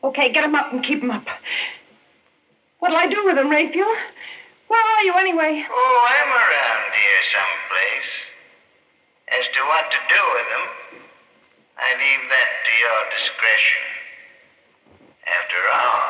Okay, 0.02 0.32
get 0.32 0.42
him 0.42 0.56
up 0.56 0.72
and 0.72 0.82
keep 0.82 1.00
him 1.00 1.12
up. 1.12 1.22
What'll 2.80 2.98
I 2.98 3.06
do 3.06 3.22
with 3.24 3.38
him, 3.38 3.48
Raphael? 3.48 3.94
Where 4.66 4.82
are 4.82 5.02
you, 5.04 5.14
anyway? 5.14 5.62
Oh, 5.70 5.98
I'm 6.10 6.30
around 6.34 6.90
here 6.90 7.22
someplace. 7.30 8.10
As 9.30 9.46
to 9.54 9.60
what 9.70 9.86
to 9.86 10.00
do 10.10 10.22
with 10.34 10.48
them, 10.50 10.66
I 11.78 11.94
leave 11.94 12.24
that 12.26 12.50
to 12.58 12.72
your 12.82 13.00
discretion. 13.14 13.84
After 15.30 15.60
all, 15.70 16.02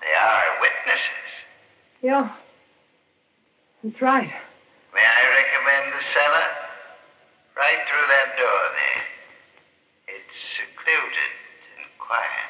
they 0.00 0.14
are 0.16 0.46
witnesses. 0.64 1.28
Yeah. 2.00 2.32
That's 3.84 4.00
right. 4.00 4.32
May 4.94 5.04
I 5.04 5.22
recommend 5.36 5.92
the 5.92 6.04
cellar? 6.16 6.48
Right 7.60 7.82
through 7.84 8.08
that 8.08 8.38
door 8.40 8.62
there. 8.72 9.11
It's 10.32 10.40
secluded 10.56 11.12
and 11.76 11.90
quiet. 11.98 12.40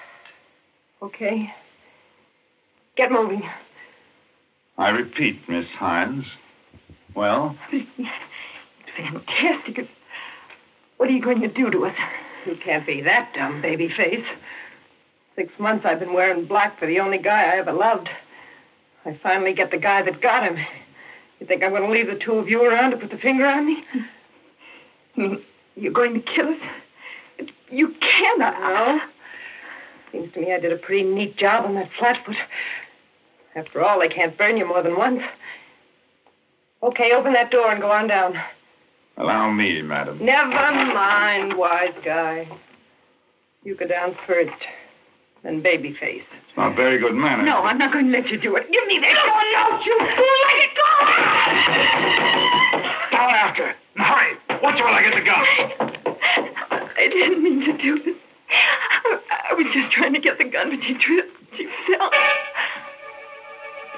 Okay. 1.02 1.54
Get 2.96 3.10
moving. 3.10 3.42
I 4.78 4.90
repeat, 4.90 5.40
Miss 5.48 5.66
Hines. 5.78 6.24
Well, 7.14 7.56
Fantastic. 8.96 9.88
What 10.96 11.08
are 11.08 11.12
you 11.12 11.22
going 11.22 11.40
to 11.40 11.48
do 11.48 11.70
to 11.70 11.86
us? 11.86 11.96
You 12.46 12.56
can't 12.62 12.86
be 12.86 13.00
that 13.02 13.32
dumb, 13.34 13.60
baby 13.62 13.88
face. 13.88 14.24
Six 15.34 15.52
months 15.58 15.84
I've 15.84 15.98
been 15.98 16.12
wearing 16.12 16.46
black 16.46 16.78
for 16.78 16.86
the 16.86 17.00
only 17.00 17.18
guy 17.18 17.44
I 17.44 17.58
ever 17.58 17.72
loved. 17.72 18.08
I 19.04 19.18
finally 19.22 19.54
get 19.54 19.70
the 19.70 19.78
guy 19.78 20.02
that 20.02 20.20
got 20.20 20.44
him. 20.44 20.56
You 21.40 21.46
think 21.46 21.64
I'm 21.64 21.70
going 21.70 21.82
to 21.82 21.90
leave 21.90 22.06
the 22.06 22.22
two 22.24 22.34
of 22.34 22.48
you 22.48 22.64
around 22.64 22.92
to 22.92 22.96
put 22.96 23.10
the 23.10 23.16
finger 23.16 23.46
on 23.46 23.66
me? 23.66 23.84
You're 25.74 25.92
going 25.92 26.14
to 26.14 26.20
kill 26.20 26.48
us? 26.48 26.60
You 27.72 27.94
cannot. 28.00 28.60
No. 28.60 29.00
Seems 30.12 30.32
to 30.34 30.40
me 30.40 30.52
I 30.52 30.60
did 30.60 30.72
a 30.72 30.76
pretty 30.76 31.04
neat 31.04 31.38
job 31.38 31.64
on 31.64 31.74
that 31.76 31.88
flatfoot. 31.98 32.36
After 33.56 33.82
all, 33.82 33.98
they 33.98 34.08
can't 34.08 34.36
burn 34.36 34.58
you 34.58 34.66
more 34.66 34.82
than 34.82 34.94
once. 34.96 35.22
Okay, 36.82 37.12
open 37.12 37.32
that 37.32 37.50
door 37.50 37.70
and 37.70 37.80
go 37.80 37.90
on 37.90 38.08
down. 38.08 38.34
allow 39.16 39.50
me, 39.50 39.80
madam. 39.80 40.22
Never 40.22 40.50
mind, 40.50 41.56
wise 41.56 41.94
guy. 42.04 42.46
You 43.64 43.74
go 43.74 43.86
down 43.86 44.16
first, 44.26 44.52
then 45.42 45.62
babyface. 45.62 46.24
It's 46.24 46.56
not 46.56 46.76
very 46.76 46.98
good 46.98 47.14
manners. 47.14 47.46
No, 47.46 47.62
I'm 47.62 47.78
not 47.78 47.90
going 47.92 48.06
to 48.06 48.12
let 48.12 48.28
you 48.28 48.36
do 48.38 48.54
it. 48.56 48.70
Give 48.70 48.86
me 48.86 48.98
that 48.98 49.14
gun, 49.14 49.52
don't 49.54 49.86
you 49.86 49.98
fool! 50.16 50.38
Let 50.48 50.58
it 50.58 50.74
go! 50.76 50.82
Down 53.16 53.34
after 53.34 53.68
it. 53.70 53.76
And 53.94 54.04
hurry. 54.04 54.36
Watch 54.62 54.80
while 54.80 54.94
I 54.94 55.02
get 55.02 55.14
the 55.14 55.22
gun. 55.22 56.01
I 57.02 57.08
didn't 57.08 57.42
mean 57.42 57.60
to 57.64 57.76
do 57.76 58.02
this. 58.02 58.16
I, 58.50 59.18
I 59.50 59.54
was 59.54 59.66
just 59.74 59.92
trying 59.92 60.12
to 60.12 60.20
get 60.20 60.38
the 60.38 60.44
gun, 60.44 60.70
but 60.70 60.84
she 60.86 60.94
tripped. 60.94 61.36
She 61.56 61.64
fell. 61.66 62.10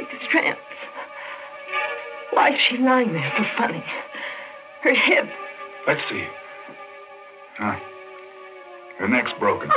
It's 0.01 0.25
Strand. 0.25 0.57
Why 2.31 2.55
is 2.55 2.61
she 2.69 2.79
lying 2.79 3.13
there 3.13 3.33
so 3.37 3.45
funny? 3.59 3.85
Her 4.83 4.95
head. 4.95 5.31
Let's 5.87 6.01
see. 6.09 6.25
Huh. 7.59 7.79
Her 8.99 9.09
neck's 9.09 9.33
broken. 9.39 9.71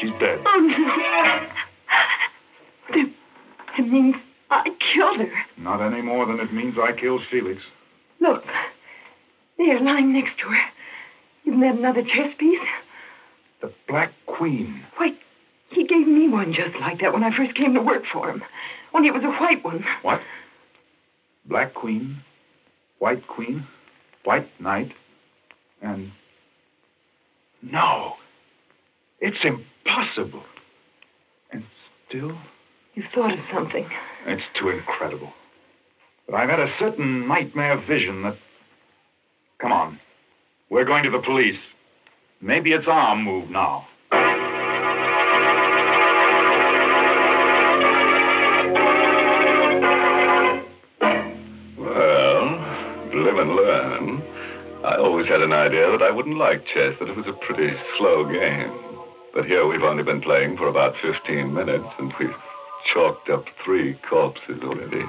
She's 0.00 0.10
dead. 0.18 0.40
Oh, 0.46 0.58
no. 0.60 1.46
That, 2.90 3.10
that 3.76 3.88
means 3.88 4.16
I 4.50 4.70
killed 4.94 5.18
her. 5.20 5.32
Not 5.58 5.80
any 5.80 6.00
more 6.00 6.26
than 6.26 6.40
it 6.40 6.52
means 6.52 6.76
I 6.78 6.92
killed 6.92 7.22
Felix. 7.30 7.62
Look, 8.20 8.44
There, 9.58 9.78
lying 9.80 10.12
next 10.12 10.38
to 10.38 10.48
her. 10.48 10.70
That 11.64 11.76
another 11.76 12.02
chess 12.02 12.34
piece? 12.36 12.60
The 13.62 13.72
Black 13.88 14.12
Queen. 14.26 14.84
Why, 14.98 15.14
he 15.70 15.86
gave 15.86 16.06
me 16.06 16.28
one 16.28 16.52
just 16.52 16.76
like 16.78 17.00
that 17.00 17.14
when 17.14 17.24
I 17.24 17.34
first 17.34 17.54
came 17.54 17.72
to 17.72 17.80
work 17.80 18.02
for 18.12 18.28
him. 18.28 18.44
Only 18.92 19.08
it 19.08 19.14
was 19.14 19.24
a 19.24 19.30
white 19.30 19.64
one. 19.64 19.82
What? 20.02 20.20
Black 21.46 21.72
Queen, 21.72 22.18
White 22.98 23.26
Queen, 23.26 23.66
White 24.24 24.50
Knight, 24.60 24.92
and. 25.80 26.12
No! 27.62 28.16
It's 29.20 29.42
impossible. 29.42 30.42
And 31.50 31.64
still, 32.06 32.36
you've 32.92 33.06
thought 33.14 33.32
of 33.32 33.38
something. 33.50 33.88
it's 34.26 34.42
too 34.60 34.68
incredible. 34.68 35.32
But 36.26 36.34
I've 36.34 36.50
had 36.50 36.60
a 36.60 36.74
certain 36.78 37.26
nightmare 37.26 37.78
vision 37.88 38.22
that. 38.24 38.36
Come 39.58 39.72
on. 39.72 40.00
We're 40.70 40.84
going 40.84 41.04
to 41.04 41.10
the 41.10 41.20
police. 41.20 41.60
Maybe 42.40 42.72
it's 42.72 42.86
our 42.88 43.14
move 43.16 43.50
now. 43.50 43.86
Well, 51.78 52.46
live 53.14 53.38
and 53.38 53.50
learn. 53.54 54.22
I 54.84 54.96
always 54.96 55.26
had 55.26 55.42
an 55.42 55.52
idea 55.52 55.90
that 55.90 56.02
I 56.02 56.10
wouldn't 56.10 56.38
like 56.38 56.64
chess, 56.66 56.94
that 56.98 57.08
it 57.08 57.16
was 57.16 57.26
a 57.26 57.32
pretty 57.32 57.76
slow 57.98 58.24
game. 58.24 58.72
But 59.34 59.44
here 59.46 59.66
we've 59.66 59.82
only 59.82 60.02
been 60.02 60.22
playing 60.22 60.56
for 60.56 60.68
about 60.68 60.94
15 61.02 61.52
minutes, 61.52 61.88
and 61.98 62.12
we've 62.18 62.34
chalked 62.92 63.28
up 63.28 63.44
three 63.64 63.98
corpses 64.08 64.62
already. 64.62 65.04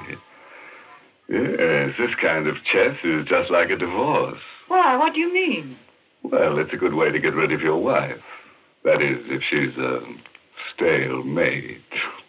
Yes, 1.28 1.94
this 1.98 2.14
kind 2.20 2.46
of 2.46 2.62
chess 2.64 2.96
is 3.02 3.26
just 3.26 3.50
like 3.50 3.70
a 3.70 3.76
divorce. 3.76 4.40
Why, 4.68 4.96
what 4.96 5.14
do 5.14 5.20
you 5.20 5.32
mean? 5.32 5.76
Well, 6.22 6.58
it's 6.58 6.72
a 6.72 6.76
good 6.76 6.94
way 6.94 7.10
to 7.10 7.18
get 7.18 7.34
rid 7.34 7.52
of 7.52 7.60
your 7.60 7.78
wife. 7.78 8.22
That 8.84 9.02
is, 9.02 9.18
if 9.28 9.42
she's 9.42 9.76
a 9.76 10.02
stalemate. 10.74 11.82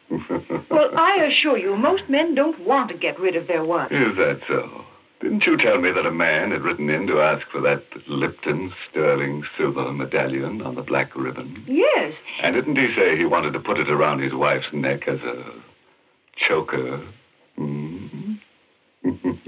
Well, 0.70 0.92
I 0.98 1.24
assure 1.24 1.58
you, 1.58 1.76
most 1.76 2.08
men 2.08 2.34
don't 2.36 2.60
want 2.66 2.90
to 2.90 2.98
get 2.98 3.20
rid 3.20 3.36
of 3.36 3.48
their 3.48 3.64
wives. 3.64 3.92
Is 3.92 4.16
that 4.18 4.40
so? 4.48 4.86
Didn't 5.20 5.46
you 5.46 5.58
tell 5.58 5.80
me 5.80 5.92
that 5.92 6.06
a 6.06 6.12
man 6.12 6.52
had 6.52 6.62
written 6.62 6.90
in 6.90 7.08
to 7.08 7.20
ask 7.20 7.48
for 7.50 7.60
that 7.62 7.84
Lipton 8.08 8.72
sterling 8.90 9.44
silver 9.58 9.92
medallion 9.92 10.62
on 10.62 10.76
the 10.76 10.82
black 10.84 11.16
ribbon? 11.16 11.64
Yes. 11.68 12.14
And 12.42 12.54
didn't 12.56 12.76
he 12.78 12.94
say 12.96 13.18
he 13.18 13.26
wanted 13.26 13.54
to 13.54 13.60
put 13.60 13.80
it 13.80 13.90
around 13.90 14.20
his 14.20 14.34
wife's 14.34 14.72
neck 14.72 15.08
as 15.08 15.20
a 15.22 15.44
choker? 16.38 17.02
Hmm? 17.56 17.87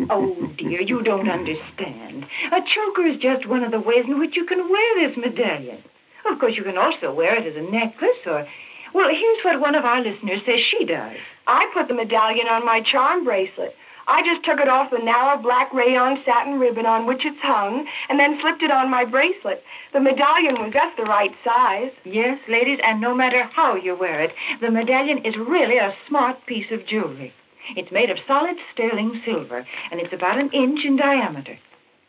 Oh, 0.10 0.52
dear, 0.58 0.82
you 0.82 1.04
don't 1.04 1.30
understand. 1.30 2.26
A 2.52 2.62
choker 2.62 3.06
is 3.06 3.18
just 3.18 3.46
one 3.46 3.64
of 3.64 3.72
the 3.72 3.80
ways 3.80 4.06
in 4.08 4.20
which 4.20 4.36
you 4.36 4.46
can 4.46 4.70
wear 4.70 5.08
this 5.08 5.18
medallion. 5.18 5.84
Of 6.26 6.40
course, 6.40 6.56
you 6.56 6.64
can 6.64 6.78
also 6.78 7.14
wear 7.14 7.36
it 7.36 7.46
as 7.46 7.56
a 7.56 7.72
necklace 7.72 8.26
or. 8.26 8.48
Well, 8.92 9.10
here's 9.10 9.44
what 9.44 9.60
one 9.62 9.76
of 9.76 9.86
our 9.86 10.02
listeners 10.02 10.42
says 10.48 10.60
she 10.60 10.84
does. 10.84 11.18
I 11.46 11.70
put 11.76 11.88
the 11.88 11.94
medallion 11.94 12.48
on 12.48 12.66
my 12.66 12.82
charm 12.82 13.24
bracelet. 13.24 13.76
I 14.08 14.24
just 14.24 14.44
took 14.44 14.60
it 14.60 14.68
off 14.68 14.90
the 14.90 14.98
narrow 14.98 15.38
black 15.38 15.72
rayon 15.72 16.24
satin 16.26 16.60
ribbon 16.60 16.88
on 16.88 17.06
which 17.06 17.24
it's 17.24 17.40
hung 17.42 17.88
and 18.10 18.20
then 18.20 18.40
slipped 18.42 18.64
it 18.64 18.72
on 18.72 18.90
my 18.90 19.06
bracelet. 19.06 19.64
The 19.94 20.00
medallion 20.00 20.56
was 20.56 20.74
just 20.74 20.98
the 20.98 21.04
right 21.04 21.32
size. 21.46 21.92
Yes, 22.04 22.40
ladies, 22.48 22.80
and 22.84 23.00
no 23.00 23.14
matter 23.14 23.44
how 23.44 23.76
you 23.76 23.96
wear 23.96 24.20
it, 24.22 24.34
the 24.60 24.72
medallion 24.72 25.20
is 25.20 25.38
really 25.38 25.78
a 25.78 25.94
smart 26.08 26.44
piece 26.48 26.72
of 26.72 26.88
jewelry. 26.88 27.32
It's 27.76 27.92
made 27.92 28.10
of 28.10 28.18
solid 28.28 28.58
sterling 28.74 29.22
silver, 29.26 29.66
and 29.92 30.00
it's 30.00 30.14
about 30.14 30.40
an 30.40 30.50
inch 30.52 30.86
in 30.86 30.98
diameter. 30.98 31.58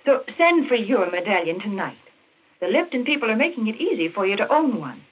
So 0.04 0.24
send 0.38 0.68
for 0.68 0.74
your 0.74 1.10
medallion 1.10 1.60
tonight. 1.60 1.98
The 2.60 2.68
Lipton 2.68 3.04
people 3.04 3.30
are 3.30 3.36
making 3.36 3.66
it 3.68 3.80
easy 3.80 4.08
for 4.08 4.26
you 4.26 4.36
to 4.36 4.52
own 4.52 4.80
one. 4.80 5.02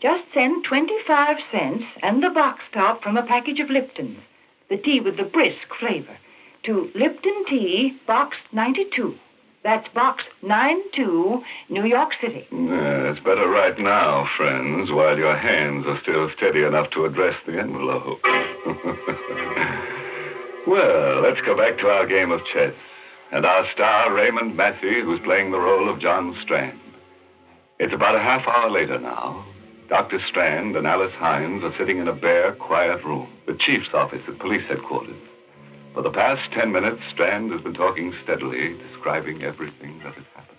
Just 0.00 0.24
send 0.34 0.64
25 0.64 1.36
cents 1.50 1.84
and 2.02 2.22
the 2.22 2.30
box 2.30 2.62
top 2.72 3.02
from 3.02 3.16
a 3.16 3.22
package 3.22 3.60
of 3.60 3.70
Lipton's, 3.70 4.20
the 4.68 4.76
tea 4.76 5.00
with 5.00 5.16
the 5.16 5.24
brisk 5.24 5.68
flavor, 5.78 6.18
to 6.64 6.90
Lipton 6.94 7.44
Tea, 7.46 7.98
Box 8.06 8.36
92. 8.52 9.18
That's 9.64 9.88
Box 9.94 10.22
92, 10.42 11.42
New 11.70 11.86
York 11.86 12.10
City. 12.20 12.46
Yeah, 12.52 13.10
it's 13.10 13.20
better 13.20 13.48
right 13.48 13.78
now, 13.78 14.28
friends, 14.36 14.90
while 14.90 15.16
your 15.16 15.38
hands 15.38 15.86
are 15.86 15.98
still 16.02 16.30
steady 16.36 16.64
enough 16.64 16.90
to 16.90 17.06
address 17.06 17.34
the 17.46 17.58
envelope. 17.58 18.20
well, 20.66 21.22
let's 21.22 21.40
go 21.40 21.56
back 21.56 21.78
to 21.78 21.88
our 21.88 22.06
game 22.06 22.30
of 22.30 22.42
chess. 22.52 22.74
And 23.32 23.46
our 23.46 23.66
star, 23.72 24.12
Raymond 24.12 24.54
Massey, 24.54 25.00
who's 25.00 25.20
playing 25.20 25.50
the 25.50 25.58
role 25.58 25.88
of 25.88 25.98
John 25.98 26.36
Strand. 26.42 26.78
It's 27.78 27.94
about 27.94 28.16
a 28.16 28.20
half 28.20 28.46
hour 28.46 28.70
later 28.70 28.98
now. 28.98 29.46
Dr. 29.88 30.20
Strand 30.28 30.76
and 30.76 30.86
Alice 30.86 31.14
Hines 31.14 31.64
are 31.64 31.74
sitting 31.78 31.98
in 31.98 32.08
a 32.08 32.12
bare, 32.12 32.52
quiet 32.52 33.02
room, 33.02 33.30
the 33.46 33.54
chief's 33.54 33.94
office 33.94 34.22
at 34.28 34.38
police 34.38 34.66
headquarters. 34.68 35.16
For 35.94 36.02
the 36.02 36.10
past 36.10 36.50
ten 36.52 36.72
minutes, 36.72 37.00
Strand 37.12 37.52
has 37.52 37.60
been 37.60 37.72
talking 37.72 38.12
steadily, 38.24 38.76
describing 38.76 39.44
everything 39.44 40.00
that 40.00 40.14
has 40.14 40.24
happened. 40.34 40.58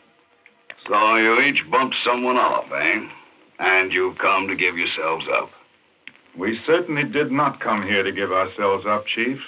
So 0.87 1.15
you 1.17 1.41
each 1.41 1.69
bumped 1.69 1.97
someone 2.05 2.37
off, 2.37 2.71
eh? 2.71 3.05
And 3.59 3.91
you've 3.91 4.17
come 4.17 4.47
to 4.47 4.55
give 4.55 4.77
yourselves 4.77 5.25
up. 5.33 5.51
We 6.37 6.57
certainly 6.65 7.03
did 7.03 7.33
not 7.33 7.59
come 7.59 7.83
here 7.83 8.01
to 8.01 8.13
give 8.13 8.31
ourselves 8.31 8.85
up, 8.85 9.07
Chief. 9.07 9.39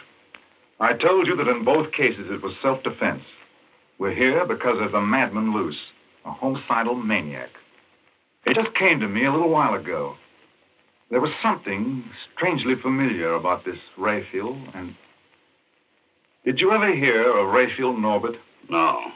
I 0.81 0.91
told 0.91 1.25
you 1.25 1.37
that 1.37 1.47
in 1.47 1.63
both 1.63 1.93
cases 1.93 2.29
it 2.29 2.43
was 2.43 2.53
self 2.61 2.83
defense. 2.83 3.23
We're 3.97 4.13
here 4.13 4.45
because 4.45 4.79
there's 4.79 4.93
a 4.93 5.01
madman 5.01 5.53
loose, 5.53 5.79
a 6.25 6.31
homicidal 6.31 6.95
maniac. 6.95 7.49
It 8.45 8.55
just 8.55 8.75
came 8.75 8.99
to 8.99 9.07
me 9.07 9.23
a 9.23 9.31
little 9.31 9.49
while 9.49 9.73
ago. 9.73 10.17
There 11.09 11.21
was 11.21 11.31
something 11.41 12.03
strangely 12.35 12.75
familiar 12.75 13.33
about 13.33 13.63
this 13.63 13.79
Raphael, 13.95 14.57
and. 14.73 14.93
Did 16.47 16.61
you 16.61 16.71
ever 16.71 16.95
hear 16.95 17.37
of 17.37 17.49
Raphael 17.49 17.97
Norbert? 17.97 18.37
No. 18.69 19.11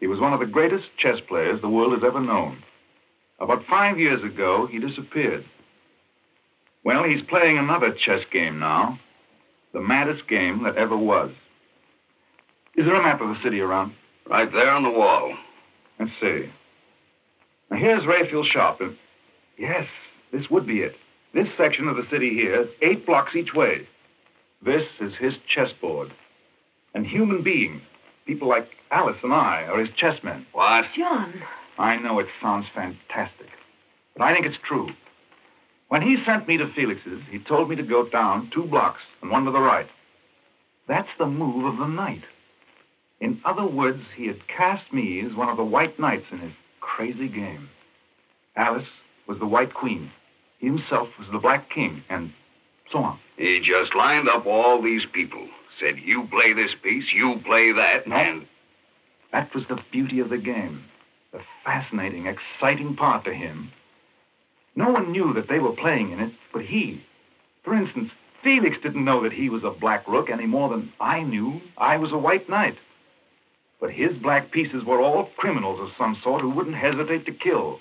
He 0.00 0.06
was 0.06 0.18
one 0.18 0.32
of 0.32 0.40
the 0.40 0.46
greatest 0.46 0.86
chess 0.96 1.20
players 1.28 1.60
the 1.60 1.68
world 1.68 1.92
has 1.92 2.02
ever 2.02 2.18
known. 2.18 2.62
About 3.38 3.66
five 3.66 3.98
years 3.98 4.24
ago, 4.24 4.66
he 4.66 4.78
disappeared. 4.78 5.44
Well, 6.82 7.04
he's 7.04 7.20
playing 7.28 7.58
another 7.58 7.92
chess 7.92 8.22
game 8.32 8.58
now. 8.58 8.98
The 9.74 9.82
maddest 9.82 10.26
game 10.28 10.62
that 10.62 10.76
ever 10.76 10.96
was. 10.96 11.30
Is 12.74 12.86
there 12.86 12.94
a 12.94 13.02
map 13.02 13.20
of 13.20 13.28
the 13.28 13.42
city 13.42 13.60
around? 13.60 13.92
Right 14.26 14.50
there 14.50 14.70
on 14.70 14.82
the 14.82 14.88
wall. 14.88 15.36
Let's 16.00 16.12
see. 16.22 16.50
Now, 17.70 17.76
here's 17.76 18.06
Raphael 18.06 18.44
shop. 18.44 18.80
And 18.80 18.96
yes, 19.58 19.86
this 20.32 20.48
would 20.48 20.66
be 20.66 20.80
it. 20.80 20.96
This 21.34 21.48
section 21.58 21.86
of 21.86 21.96
the 21.96 22.08
city 22.10 22.32
here, 22.32 22.66
eight 22.80 23.04
blocks 23.04 23.36
each 23.36 23.52
way. 23.52 23.86
This 24.64 24.86
is 25.02 25.12
his 25.20 25.34
chessboard. 25.46 26.12
And 26.94 27.06
human 27.06 27.42
beings, 27.42 27.80
people 28.26 28.48
like 28.48 28.68
Alice 28.90 29.16
and 29.22 29.32
I, 29.32 29.64
are 29.64 29.80
his 29.80 29.90
chessmen. 29.90 30.46
What? 30.52 30.84
John. 30.96 31.42
I 31.78 31.96
know 31.96 32.18
it 32.18 32.26
sounds 32.40 32.66
fantastic, 32.74 33.48
but 34.16 34.24
I 34.24 34.34
think 34.34 34.46
it's 34.46 34.58
true. 34.66 34.90
When 35.88 36.02
he 36.02 36.22
sent 36.24 36.48
me 36.48 36.56
to 36.56 36.72
Felix's, 36.72 37.20
he 37.30 37.38
told 37.38 37.68
me 37.68 37.76
to 37.76 37.82
go 37.82 38.08
down 38.08 38.50
two 38.52 38.64
blocks 38.64 39.00
and 39.20 39.30
one 39.30 39.44
to 39.44 39.50
the 39.50 39.60
right. 39.60 39.88
That's 40.88 41.08
the 41.18 41.26
move 41.26 41.64
of 41.64 41.78
the 41.78 41.86
knight. 41.86 42.24
In 43.20 43.40
other 43.44 43.66
words, 43.66 44.02
he 44.16 44.26
had 44.26 44.46
cast 44.48 44.92
me 44.92 45.24
as 45.24 45.34
one 45.34 45.48
of 45.48 45.56
the 45.56 45.64
white 45.64 45.98
knights 45.98 46.26
in 46.32 46.38
his 46.38 46.52
crazy 46.80 47.28
game. 47.28 47.68
Alice 48.56 48.88
was 49.26 49.38
the 49.38 49.46
white 49.46 49.74
queen. 49.74 50.10
He 50.58 50.66
himself 50.66 51.08
was 51.18 51.28
the 51.30 51.38
black 51.38 51.70
king, 51.70 52.02
and 52.08 52.32
so 52.90 52.98
on. 52.98 53.18
He 53.36 53.60
just 53.60 53.94
lined 53.94 54.28
up 54.28 54.46
all 54.46 54.82
these 54.82 55.02
people. 55.12 55.48
Said, 55.80 55.98
you 55.98 56.26
play 56.28 56.52
this 56.52 56.72
piece, 56.82 57.12
you 57.12 57.40
play 57.44 57.72
that, 57.72 58.06
No. 58.06 58.16
and 58.16 58.46
That 59.32 59.54
was 59.54 59.64
the 59.68 59.80
beauty 59.90 60.20
of 60.20 60.28
the 60.28 60.38
game. 60.38 60.84
The 61.32 61.40
fascinating, 61.64 62.26
exciting 62.26 62.94
part 62.94 63.24
to 63.24 63.32
him. 63.34 63.72
No 64.76 64.90
one 64.90 65.12
knew 65.12 65.32
that 65.34 65.48
they 65.48 65.58
were 65.58 65.72
playing 65.72 66.10
in 66.12 66.20
it 66.20 66.32
but 66.52 66.62
he. 66.64 67.02
For 67.64 67.74
instance, 67.74 68.10
Felix 68.42 68.76
didn't 68.82 69.04
know 69.04 69.22
that 69.22 69.32
he 69.32 69.48
was 69.48 69.64
a 69.64 69.70
black 69.70 70.06
rook 70.06 70.28
any 70.28 70.46
more 70.46 70.68
than 70.68 70.92
I 71.00 71.22
knew 71.22 71.60
I 71.78 71.96
was 71.96 72.12
a 72.12 72.18
white 72.18 72.48
knight. 72.48 72.76
But 73.80 73.90
his 73.92 74.16
black 74.18 74.50
pieces 74.52 74.84
were 74.84 75.00
all 75.00 75.30
criminals 75.36 75.80
of 75.80 75.96
some 75.96 76.16
sort 76.22 76.42
who 76.42 76.50
wouldn't 76.50 76.76
hesitate 76.76 77.24
to 77.26 77.32
kill. 77.32 77.80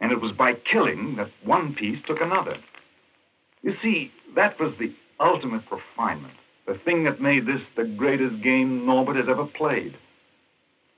And 0.00 0.12
it 0.12 0.20
was 0.20 0.32
by 0.32 0.54
killing 0.54 1.16
that 1.16 1.30
one 1.44 1.74
piece 1.74 1.98
took 2.06 2.20
another. 2.20 2.56
You 3.62 3.74
see, 3.82 4.10
that 4.34 4.58
was 4.58 4.72
the 4.78 4.92
ultimate 5.18 5.62
refinement, 5.70 6.34
the 6.66 6.74
thing 6.74 7.04
that 7.04 7.20
made 7.20 7.46
this 7.46 7.62
the 7.76 7.84
greatest 7.84 8.42
game 8.42 8.86
Norbert 8.86 9.16
has 9.16 9.28
ever 9.28 9.46
played. 9.46 9.96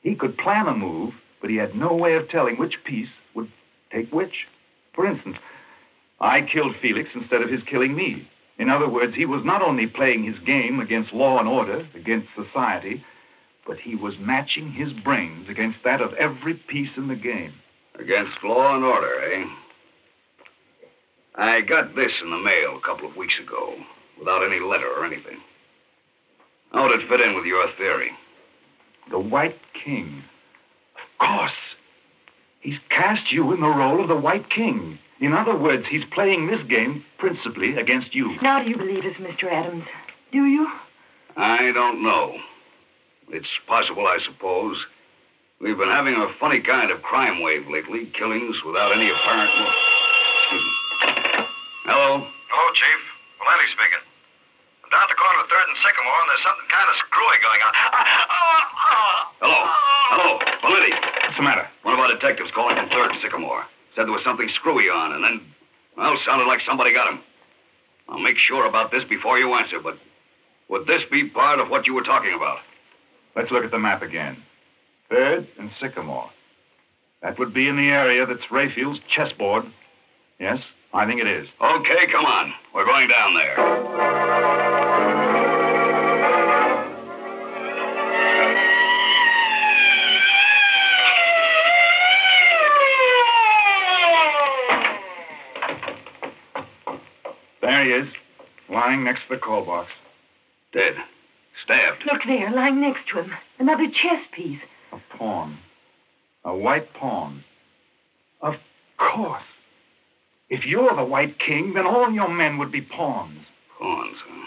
He 0.03 0.15
could 0.15 0.37
plan 0.37 0.67
a 0.67 0.75
move, 0.75 1.15
but 1.41 1.51
he 1.51 1.57
had 1.57 1.75
no 1.75 1.93
way 1.95 2.15
of 2.15 2.29
telling 2.29 2.57
which 2.57 2.83
piece 2.85 3.09
would 3.35 3.51
take 3.91 4.13
which. 4.13 4.47
For 4.95 5.07
instance, 5.07 5.39
I 6.21 6.43
killed 6.43 6.77
Felix 6.81 7.11
instead 7.15 7.43
of 7.43 7.51
his 7.51 7.63
killing 7.65 7.95
me. 7.95 8.29
In 8.59 8.69
other 8.69 8.89
words, 8.89 9.15
he 9.15 9.27
was 9.27 9.45
not 9.45 9.63
only 9.63 9.87
playing 9.87 10.25
his 10.25 10.39
game 10.41 10.81
against 10.81 11.13
law 11.13 11.39
and 11.39 11.49
order, 11.49 11.87
against 11.95 12.29
society, 12.35 13.05
but 13.67 13.79
he 13.79 13.95
was 13.95 14.19
matching 14.19 14.71
his 14.73 14.93
brains 14.93 15.49
against 15.49 15.79
that 15.85 16.01
of 16.01 16.15
every 16.15 16.55
piece 16.55 16.91
in 16.97 17.09
the 17.09 17.17
game. 17.17 17.53
Against 17.99 18.43
law 18.43 18.75
and 18.75 18.85
order, 18.85 19.21
eh? 19.33 19.45
I 21.35 21.61
got 21.63 21.95
this 21.95 22.13
in 22.23 22.31
the 22.31 22.39
mail 22.39 22.77
a 22.77 22.87
couple 22.87 23.09
of 23.09 23.17
weeks 23.17 23.39
ago, 23.39 23.75
without 24.19 24.45
any 24.45 24.61
letter 24.61 24.89
or 24.89 25.05
anything. 25.05 25.39
How 26.73 26.83
would 26.89 27.01
it 27.01 27.09
fit 27.09 27.21
in 27.21 27.35
with 27.35 27.45
your 27.45 27.67
theory? 27.77 28.11
The 29.11 29.19
White 29.19 29.59
King. 29.85 30.23
Of 30.97 31.27
course. 31.27 31.53
He's 32.61 32.79
cast 32.91 33.33
you 33.33 33.53
in 33.53 33.61
the 33.61 33.69
role 33.69 34.01
of 34.01 34.09
the 34.09 34.17
White 34.17 34.49
King. 34.51 34.99
In 35.21 35.33
other 35.35 35.57
words, 35.57 35.85
he's 35.89 36.05
playing 36.13 36.47
this 36.47 36.63
game 36.69 37.05
principally 37.19 37.77
against 37.77 38.15
you. 38.15 38.37
Now 38.41 38.63
do 38.63 38.71
you 38.71 38.77
believe 38.77 39.05
us, 39.05 39.17
Mr. 39.19 39.45
Adams? 39.53 39.85
Do 40.33 40.45
you? 40.47 40.69
I 41.37 41.73
don't 41.73 42.03
know. 42.03 42.37
It's 43.29 43.47
possible, 43.67 44.07
I 44.07 44.19
suppose. 44.25 44.77
We've 45.61 45.79
been 45.79 45.89
having 45.91 46.15
a 46.15 46.33
funny 46.41 46.61
kind 46.61 46.91
of 46.91 47.03
crime 47.03 47.41
wave 47.43 47.69
lately, 47.69 48.07
killings 48.19 48.57
without 48.67 48.93
any 48.93 49.11
apparent. 49.11 49.51
mo- 49.59 49.73
Excuse 50.43 50.63
me. 50.63 50.71
Hello? 51.85 52.27
Hello, 52.49 52.73
Chief. 52.75 53.01
Valenti 53.39 53.67
speaking. 53.73 54.05
I'm 54.93 55.01
down 55.01 55.09
at 55.09 55.17
the 55.17 55.23
corner 55.25 55.41
of 55.41 55.49
3rd 55.49 55.69
and 55.73 55.79
Sycamore, 55.81 56.21
and 56.21 56.29
there's 56.29 56.45
something 56.45 56.69
kind 56.69 56.85
of 56.85 56.97
screwy 57.01 57.39
going 57.41 57.63
on. 57.65 57.73
Ah, 57.73 58.29
ah, 58.29 58.65
ah. 58.77 59.21
Hello? 59.41 59.61
Hello? 60.13 60.31
Valenti? 60.61 60.93
What's 60.93 61.37
the 61.39 61.43
matter? 61.43 61.67
One 61.81 61.95
of 61.95 62.01
our 62.01 62.13
detectives 62.13 62.51
calling 62.53 62.77
from 62.77 62.91
3rd 62.91 63.17
and 63.17 63.21
Sycamore. 63.23 63.65
Said 63.97 64.05
there 64.05 64.13
was 64.13 64.23
something 64.23 64.51
screwy 64.55 64.91
on, 64.91 65.17
and 65.17 65.25
then, 65.25 65.41
well, 65.97 66.19
sounded 66.27 66.45
like 66.45 66.61
somebody 66.69 66.93
got 66.93 67.09
him. 67.09 67.21
I'll 68.07 68.21
make 68.21 68.37
sure 68.37 68.67
about 68.67 68.91
this 68.91 69.03
before 69.09 69.39
you 69.39 69.55
answer, 69.55 69.81
but 69.81 69.97
would 70.69 70.87
this 70.87 71.05
be 71.11 71.25
part 71.25 71.59
of 71.59 71.71
what 71.71 71.87
you 71.87 71.95
were 71.95 72.05
talking 72.05 72.35
about? 72.35 72.59
Let's 73.35 73.51
look 73.51 73.65
at 73.65 73.71
the 73.71 73.79
map 73.79 74.03
again. 74.03 74.43
Third 75.09 75.49
and 75.59 75.71
Sycamore. 75.81 76.29
That 77.23 77.39
would 77.39 77.55
be 77.55 77.67
in 77.67 77.77
the 77.77 77.89
area 77.89 78.27
that's 78.27 78.51
Raphael's 78.51 79.01
chessboard. 79.09 79.65
Yes, 80.39 80.61
I 80.93 81.07
think 81.07 81.23
it 81.23 81.29
is. 81.29 81.49
Okay, 81.63 82.07
come 82.13 82.27
on. 82.27 82.53
We're 82.75 82.85
going 82.85 83.09
down 83.09 83.33
there. 83.33 84.22
He 97.93 97.99
is, 97.99 98.09
lying 98.69 99.05
next 99.05 99.23
to 99.23 99.35
the 99.35 99.39
call 99.39 99.65
box. 99.65 99.91
Dead. 100.73 100.95
Stabbed. 101.65 102.05
Look 102.07 102.23
there, 102.27 102.51
lying 102.51 102.81
next 102.81 103.09
to 103.09 103.21
him. 103.21 103.33
Another 103.59 103.89
chess 103.91 104.23
piece. 104.33 104.61
A 104.93 104.99
pawn. 105.17 105.59
A 106.45 106.55
white 106.55 106.93
pawn. 106.95 107.45
Of 108.41 108.57
course. 108.97 109.43
If 110.49 110.67
you're 110.67 110.95
the 110.95 111.05
White 111.05 111.39
King, 111.39 111.75
then 111.75 111.87
all 111.87 112.11
your 112.11 112.29
men 112.29 112.59
would 112.59 112.73
be 112.73 112.83
pawns. 112.83 113.47
Pawns, 113.79 114.17
huh? 114.27 114.47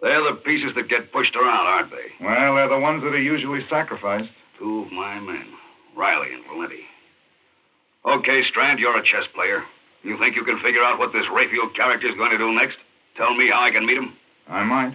They're 0.00 0.24
the 0.24 0.34
pieces 0.34 0.74
that 0.74 0.88
get 0.88 1.12
pushed 1.12 1.36
around, 1.36 1.66
aren't 1.66 1.90
they? 1.90 2.24
Well, 2.24 2.56
they're 2.56 2.68
the 2.68 2.78
ones 2.78 3.02
that 3.02 3.14
are 3.14 3.20
usually 3.20 3.64
sacrificed. 3.68 4.30
Two 4.58 4.82
of 4.82 4.92
my 4.92 5.18
men, 5.20 5.46
Riley 5.96 6.34
and 6.34 6.44
Valenti. 6.46 6.84
Okay, 8.04 8.44
Strand, 8.44 8.80
you're 8.80 8.98
a 8.98 9.04
chess 9.04 9.24
player. 9.34 9.64
You 10.04 10.18
think 10.18 10.36
you 10.36 10.44
can 10.44 10.60
figure 10.60 10.82
out 10.82 10.98
what 10.98 11.12
this 11.12 11.26
Raphael 11.30 11.70
character's 11.70 12.14
going 12.16 12.30
to 12.30 12.38
do 12.38 12.52
next? 12.52 12.76
Tell 13.16 13.34
me 13.34 13.48
how 13.48 13.62
I 13.62 13.70
can 13.70 13.86
meet 13.86 13.96
him? 13.96 14.12
I 14.46 14.62
might. 14.62 14.94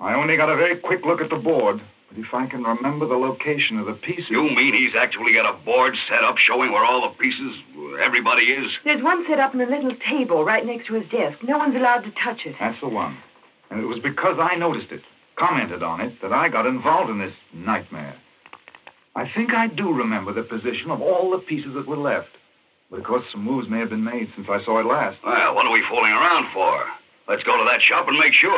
I 0.00 0.14
only 0.14 0.36
got 0.36 0.48
a 0.48 0.56
very 0.56 0.76
quick 0.76 1.04
look 1.04 1.20
at 1.20 1.28
the 1.28 1.36
board, 1.36 1.80
but 2.08 2.18
if 2.18 2.32
I 2.32 2.46
can 2.46 2.64
remember 2.64 3.06
the 3.06 3.16
location 3.16 3.78
of 3.78 3.86
the 3.86 3.92
pieces. 3.92 4.30
You 4.30 4.42
mean 4.44 4.72
he's 4.72 4.94
actually 4.96 5.34
got 5.34 5.54
a 5.54 5.58
board 5.64 5.96
set 6.08 6.24
up 6.24 6.38
showing 6.38 6.72
where 6.72 6.84
all 6.84 7.02
the 7.02 7.14
pieces, 7.16 7.56
everybody 8.00 8.44
is? 8.44 8.72
There's 8.84 9.02
one 9.02 9.26
set 9.28 9.38
up 9.38 9.54
in 9.54 9.60
a 9.60 9.66
little 9.66 9.94
table 9.96 10.44
right 10.44 10.64
next 10.64 10.86
to 10.86 10.94
his 10.94 11.08
desk. 11.10 11.42
No 11.42 11.58
one's 11.58 11.76
allowed 11.76 12.04
to 12.04 12.10
touch 12.12 12.46
it. 12.46 12.56
That's 12.58 12.80
the 12.80 12.88
one. 12.88 13.18
And 13.70 13.80
it 13.80 13.86
was 13.86 13.98
because 13.98 14.38
I 14.40 14.54
noticed 14.56 14.92
it, 14.92 15.02
commented 15.36 15.82
on 15.82 16.00
it, 16.00 16.20
that 16.22 16.32
I 16.32 16.48
got 16.48 16.66
involved 16.66 17.10
in 17.10 17.18
this 17.18 17.34
nightmare. 17.52 18.16
I 19.14 19.28
think 19.28 19.52
I 19.52 19.66
do 19.66 19.92
remember 19.92 20.32
the 20.32 20.42
position 20.42 20.90
of 20.90 21.02
all 21.02 21.30
the 21.30 21.38
pieces 21.38 21.74
that 21.74 21.86
were 21.86 21.96
left. 21.96 22.30
But 22.92 22.98
of 22.98 23.06
course, 23.06 23.24
some 23.32 23.42
moves 23.42 23.70
may 23.70 23.78
have 23.78 23.88
been 23.88 24.04
made 24.04 24.30
since 24.36 24.48
I 24.50 24.62
saw 24.66 24.78
it 24.78 24.84
last. 24.84 25.16
Well, 25.24 25.54
what 25.54 25.64
are 25.64 25.72
we 25.72 25.82
fooling 25.88 26.12
around 26.12 26.52
for? 26.52 26.84
Let's 27.26 27.42
go 27.42 27.56
to 27.56 27.64
that 27.64 27.80
shop 27.80 28.06
and 28.06 28.18
make 28.18 28.34
sure. 28.34 28.52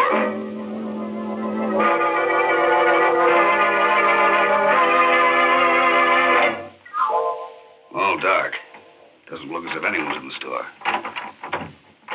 All 7.94 8.18
dark. 8.18 8.54
Doesn't 9.30 9.52
look 9.52 9.66
as 9.66 9.76
if 9.76 9.84
anyone's 9.84 10.16
in 10.16 10.28
the 10.28 10.34
store. 10.34 10.66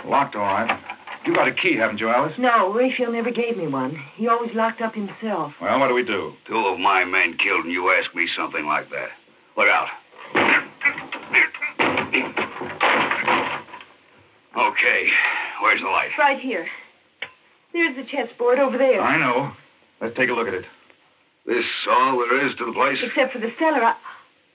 Locked, 0.06 0.36
all 0.36 0.42
right. 0.42 0.78
You 1.26 1.34
got 1.34 1.48
a 1.48 1.54
key, 1.54 1.78
haven't 1.78 2.02
you, 2.02 2.10
Alice? 2.10 2.34
No, 2.38 2.74
Raphael 2.74 3.14
never 3.14 3.32
gave 3.32 3.56
me 3.56 3.68
one. 3.68 3.98
He 4.18 4.28
always 4.28 4.54
locked 4.54 4.82
up 4.82 4.94
himself. 4.94 5.54
Well, 5.62 5.80
what 5.80 5.88
do 5.88 5.94
we 5.94 6.04
do? 6.04 6.34
Two 6.46 6.68
of 6.68 6.80
my 6.80 7.06
men 7.06 7.38
killed, 7.38 7.64
and 7.64 7.72
you 7.72 7.90
ask 7.94 8.14
me 8.14 8.28
something 8.36 8.66
like 8.66 8.90
that. 8.90 9.12
Look 9.56 9.70
out. 9.70 10.66
Okay, 14.60 15.10
where's 15.62 15.82
the 15.82 15.88
light? 15.88 16.10
Right 16.18 16.40
here. 16.40 16.68
There's 17.74 17.96
the 17.96 18.04
chessboard 18.04 18.60
over 18.60 18.78
there. 18.78 19.02
I 19.02 19.18
know. 19.18 19.52
Let's 20.02 20.16
take 20.18 20.30
a 20.30 20.34
look 20.34 20.48
at 20.48 20.54
it. 20.54 20.66
This 21.46 21.66
all 21.90 22.18
there 22.20 22.46
is 22.48 22.56
to 22.58 22.66
the 22.66 22.74
place? 22.74 22.98
Except 23.02 23.32
for 23.34 23.40
the 23.40 23.52
cellar. 23.58 23.84
I... 23.84 23.96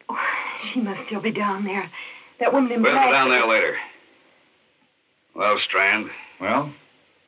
Oh, 0.09 0.19
she 0.73 0.81
must 0.81 1.07
still 1.07 1.21
be 1.21 1.31
down 1.33 1.64
there. 1.64 1.90
That 2.40 2.53
woman 2.53 2.73
in 2.73 2.83
We'll 2.83 2.93
black. 2.93 3.07
go 3.07 3.12
down 3.12 3.31
there 3.31 3.47
later. 3.47 3.77
Well, 5.35 5.59
Strand, 5.67 6.11
Well, 6.40 6.67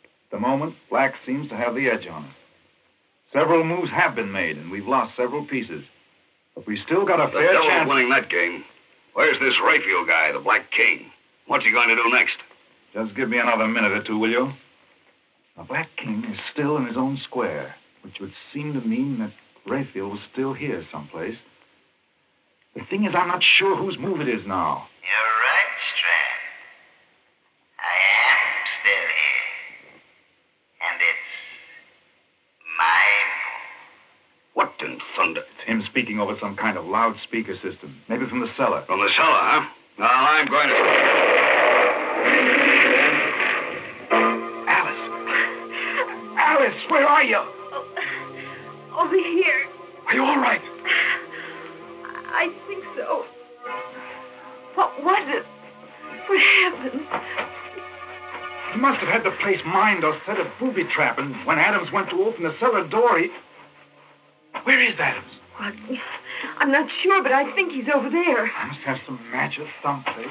at 0.04 0.30
the 0.30 0.38
moment, 0.38 0.76
Black 0.90 1.14
seems 1.24 1.48
to 1.48 1.56
have 1.56 1.74
the 1.74 1.88
edge 1.88 2.06
on 2.06 2.24
us. 2.24 2.34
Several 3.32 3.64
moves 3.64 3.90
have 3.90 4.14
been 4.14 4.30
made, 4.30 4.56
and 4.56 4.70
we've 4.70 4.86
lost 4.86 5.16
several 5.16 5.44
pieces. 5.44 5.84
But 6.54 6.66
we 6.66 6.80
still 6.84 7.04
got 7.04 7.20
a 7.20 7.26
the 7.32 7.38
fair 7.38 7.52
devil's 7.52 7.68
chance. 7.70 7.88
winning 7.88 8.10
that 8.10 8.28
game. 8.30 8.64
Where's 9.14 9.38
this 9.40 9.54
Raphael 9.64 10.04
guy, 10.04 10.30
the 10.32 10.38
Black 10.38 10.70
King? 10.70 11.10
What's 11.46 11.64
he 11.64 11.70
going 11.72 11.88
to 11.88 11.96
do 11.96 12.08
next? 12.10 12.36
Just 12.96 13.14
give 13.14 13.28
me 13.28 13.38
another 13.38 13.66
minute 13.68 13.92
or 13.92 14.02
two, 14.02 14.16
will 14.16 14.30
you? 14.30 14.52
The 15.58 15.64
Black 15.64 15.90
King 15.98 16.24
is 16.32 16.38
still 16.50 16.78
in 16.78 16.86
his 16.86 16.96
own 16.96 17.18
square, 17.18 17.74
which 18.00 18.20
would 18.20 18.32
seem 18.54 18.72
to 18.72 18.80
mean 18.80 19.18
that 19.18 19.32
Raphael 19.66 20.08
was 20.08 20.20
still 20.32 20.54
here 20.54 20.82
someplace. 20.90 21.36
The 22.74 22.82
thing 22.88 23.04
is, 23.04 23.14
I'm 23.14 23.28
not 23.28 23.42
sure 23.42 23.76
whose 23.76 23.98
move 23.98 24.22
it 24.22 24.28
is 24.30 24.46
now. 24.46 24.88
You're 25.02 25.34
right, 25.44 25.76
Strand. 25.92 26.40
I 27.80 27.96
am 28.32 28.64
still 28.80 29.08
here. 29.12 30.00
And 30.88 31.00
it's 31.02 31.28
my 32.78 33.04
move. 33.36 34.54
What 34.54 34.72
in 34.80 34.98
thunder? 35.14 35.42
It's 35.58 35.68
him 35.68 35.82
speaking 35.86 36.18
over 36.18 36.38
some 36.40 36.56
kind 36.56 36.78
of 36.78 36.86
loudspeaker 36.86 37.56
system, 37.56 38.00
maybe 38.08 38.26
from 38.26 38.40
the 38.40 38.50
cellar. 38.56 38.84
From 38.86 39.00
the 39.00 39.10
cellar, 39.14 39.38
huh? 39.38 39.68
Well, 39.98 40.08
I'm 40.10 40.46
going 40.46 40.68
to. 40.68 41.25
Alice! 44.68 45.02
Alice, 46.38 46.90
where 46.90 47.06
are 47.06 47.24
you? 47.24 47.38
Oh, 47.38 47.84
Over 48.98 49.14
here. 49.16 49.66
Are 50.06 50.14
you 50.14 50.22
all 50.24 50.38
right? 50.38 50.60
I 52.28 52.52
think 52.68 52.84
so. 52.96 53.24
What 54.74 55.02
was 55.02 55.28
it? 55.28 55.44
What 56.28 56.40
happened? 56.40 57.02
He 58.72 58.78
must 58.80 59.00
have 59.00 59.08
had 59.08 59.24
the 59.24 59.30
place 59.42 59.60
mined 59.64 60.04
or 60.04 60.20
set 60.26 60.38
a 60.38 60.50
booby 60.60 60.84
trap, 60.84 61.18
and 61.18 61.34
when 61.46 61.58
Adams 61.58 61.90
went 61.92 62.10
to 62.10 62.22
open 62.22 62.42
the 62.42 62.54
cellar 62.60 62.86
door, 62.86 63.18
he. 63.18 63.30
Where 64.64 64.80
is 64.80 64.98
Adams? 64.98 65.32
What? 65.56 65.74
I'm 66.58 66.70
not 66.70 66.88
sure, 67.02 67.22
but 67.22 67.32
I 67.32 67.50
think 67.54 67.72
he's 67.72 67.86
over 67.94 68.10
there. 68.10 68.50
I 68.52 68.66
must 68.68 68.80
have 68.80 68.98
some 69.06 69.18
matches 69.30 69.68
someplace. 69.82 70.26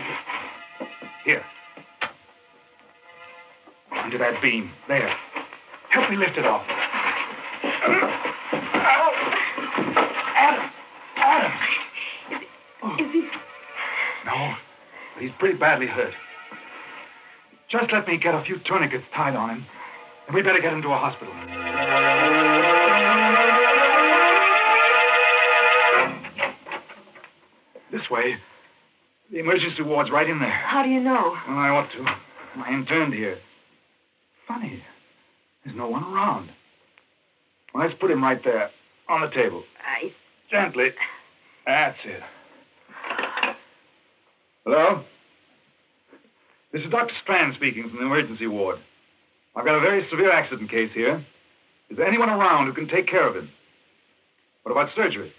Under 4.16 4.32
that 4.32 4.42
beam. 4.42 4.72
There. 4.88 5.14
Help 5.90 6.10
me 6.10 6.16
lift 6.16 6.38
it 6.38 6.46
off. 6.46 6.66
Oh. 6.70 8.12
Adam! 10.38 10.72
Adam! 11.18 11.52
Is 12.98 13.12
he? 13.12 13.28
No, 14.26 14.56
but 15.14 15.22
he's 15.22 15.34
pretty 15.38 15.58
badly 15.58 15.88
hurt. 15.88 16.14
Just 17.70 17.92
let 17.92 18.08
me 18.08 18.16
get 18.16 18.34
a 18.36 18.42
few 18.46 18.58
tourniquets 18.60 19.04
tied 19.14 19.36
on 19.36 19.50
him, 19.50 19.66
and 20.28 20.36
we 20.36 20.42
better 20.42 20.62
get 20.62 20.72
him 20.72 20.82
to 20.84 20.94
a 20.94 20.98
hospital. 20.98 21.34
This 27.92 28.10
way. 28.10 28.38
The 29.30 29.40
emergency 29.40 29.82
ward's 29.82 30.10
right 30.10 30.30
in 30.30 30.40
there. 30.40 30.52
How 30.52 30.84
do 30.84 30.90
you 30.90 31.02
know? 31.02 31.36
Well, 31.50 31.58
I 31.58 31.68
ought 31.68 31.92
to. 31.92 32.06
I 32.62 32.74
interned 32.74 33.14
here. 33.14 33.40
There's 35.76 35.84
no 35.84 35.92
one 35.92 36.04
around. 36.04 36.50
Well, 37.74 37.86
let's 37.86 38.00
put 38.00 38.10
him 38.10 38.24
right 38.24 38.42
there. 38.44 38.70
on 39.10 39.22
the 39.22 39.30
table. 39.30 39.64
I. 39.86 40.14
Gently. 40.50 40.92
That's 41.66 41.98
it. 42.06 42.22
Hello? 44.64 45.04
This 46.72 46.82
is 46.84 46.90
Dr. 46.90 47.14
Strand 47.22 47.56
speaking 47.56 47.90
from 47.90 48.00
the 48.00 48.06
emergency 48.06 48.48
ward. 48.48 48.80
I've 49.56 49.66
got 49.66 49.76
a 49.76 49.82
very 49.82 50.08
severe 50.10 50.32
accident 50.32 50.70
case 50.70 50.92
here. 50.94 51.26
Is 51.90 51.98
there 51.98 52.08
anyone 52.08 52.30
around 52.30 52.68
who 52.68 52.74
can 52.74 52.88
take 52.88 53.08
care 53.08 53.28
of 53.28 53.36
him? 53.36 53.50
What 54.64 54.72
about 54.72 54.96
surgery? 54.96 55.34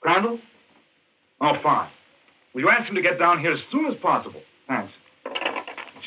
Crandall? 0.00 0.38
Oh, 1.40 1.54
fine. 1.62 1.90
Will 2.54 2.60
you 2.60 2.70
ask 2.70 2.88
him 2.88 2.94
to 2.94 3.02
get 3.02 3.18
down 3.18 3.40
here 3.40 3.52
as 3.52 3.60
soon 3.72 3.86
as 3.86 3.96
possible? 3.96 4.40
Thanks. 4.68 4.92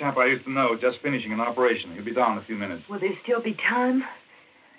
Chap 0.02 0.18
I 0.18 0.26
used 0.26 0.46
to 0.46 0.52
know 0.52 0.76
just 0.76 0.98
finishing 1.04 1.32
an 1.32 1.40
operation. 1.40 1.94
He'll 1.94 2.04
be 2.04 2.12
down 2.12 2.32
in 2.32 2.38
a 2.40 2.42
few 2.42 2.56
minutes. 2.56 2.90
Will 2.90 3.00
there 3.00 3.14
still 3.22 3.40
be 3.40 3.54
time? 3.54 4.04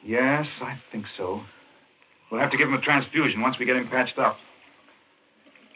Yes, 0.05 0.49
I 0.61 0.81
think 0.91 1.07
so. 1.17 1.41
We'll 2.29 2.41
have 2.41 2.51
to 2.51 2.57
give 2.57 2.67
him 2.67 2.75
a 2.75 2.81
transfusion 2.81 3.41
once 3.41 3.57
we 3.57 3.65
get 3.65 3.77
him 3.77 3.87
patched 3.87 4.19
up. 4.19 4.37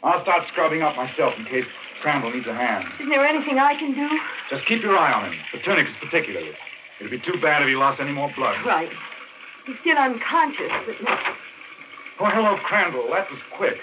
I'll 0.02 0.20
start 0.22 0.48
scrubbing 0.50 0.82
up 0.82 0.96
myself 0.96 1.34
in 1.38 1.44
case 1.44 1.64
Crandall 2.02 2.32
needs 2.32 2.48
a 2.48 2.54
hand. 2.54 2.88
Isn't 2.98 3.08
there 3.08 3.24
anything 3.24 3.60
I 3.60 3.74
can 3.74 3.94
do? 3.94 4.08
Just 4.50 4.66
keep 4.66 4.82
your 4.82 4.98
eye 4.98 5.12
on 5.12 5.32
him, 5.32 5.38
the 5.52 5.60
tourniquets 5.60 5.96
particularly. 6.02 6.50
It'd 6.98 7.12
be 7.12 7.20
too 7.20 7.40
bad 7.40 7.62
if 7.62 7.68
he 7.68 7.76
lost 7.76 8.00
any 8.00 8.12
more 8.12 8.32
blood. 8.34 8.66
Right. 8.66 8.90
He's 9.64 9.76
still 9.82 9.96
unconscious, 9.96 10.72
but 10.86 11.04
not. 11.04 11.20
Oh, 12.18 12.24
hello, 12.24 12.56
Crandall. 12.64 13.08
That 13.12 13.30
was 13.30 13.40
quick. 13.56 13.78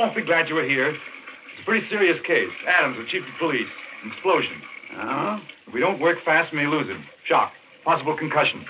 Awfully 0.00 0.22
glad 0.22 0.48
you 0.48 0.56
were 0.56 0.64
here. 0.64 0.88
It's 0.88 1.62
a 1.62 1.64
pretty 1.64 1.88
serious 1.88 2.20
case. 2.26 2.50
Adams, 2.66 2.96
the 2.98 3.04
chief 3.04 3.22
of 3.22 3.38
police. 3.38 3.68
An 4.02 4.10
explosion. 4.10 4.60
Oh? 4.96 5.40
If 5.66 5.74
we 5.74 5.80
don't 5.80 6.00
work 6.00 6.18
fast, 6.24 6.52
we 6.52 6.58
may 6.58 6.66
lose 6.66 6.86
him. 6.88 7.04
Shock. 7.26 7.52
Possible 7.84 8.16
concussion. 8.16 8.64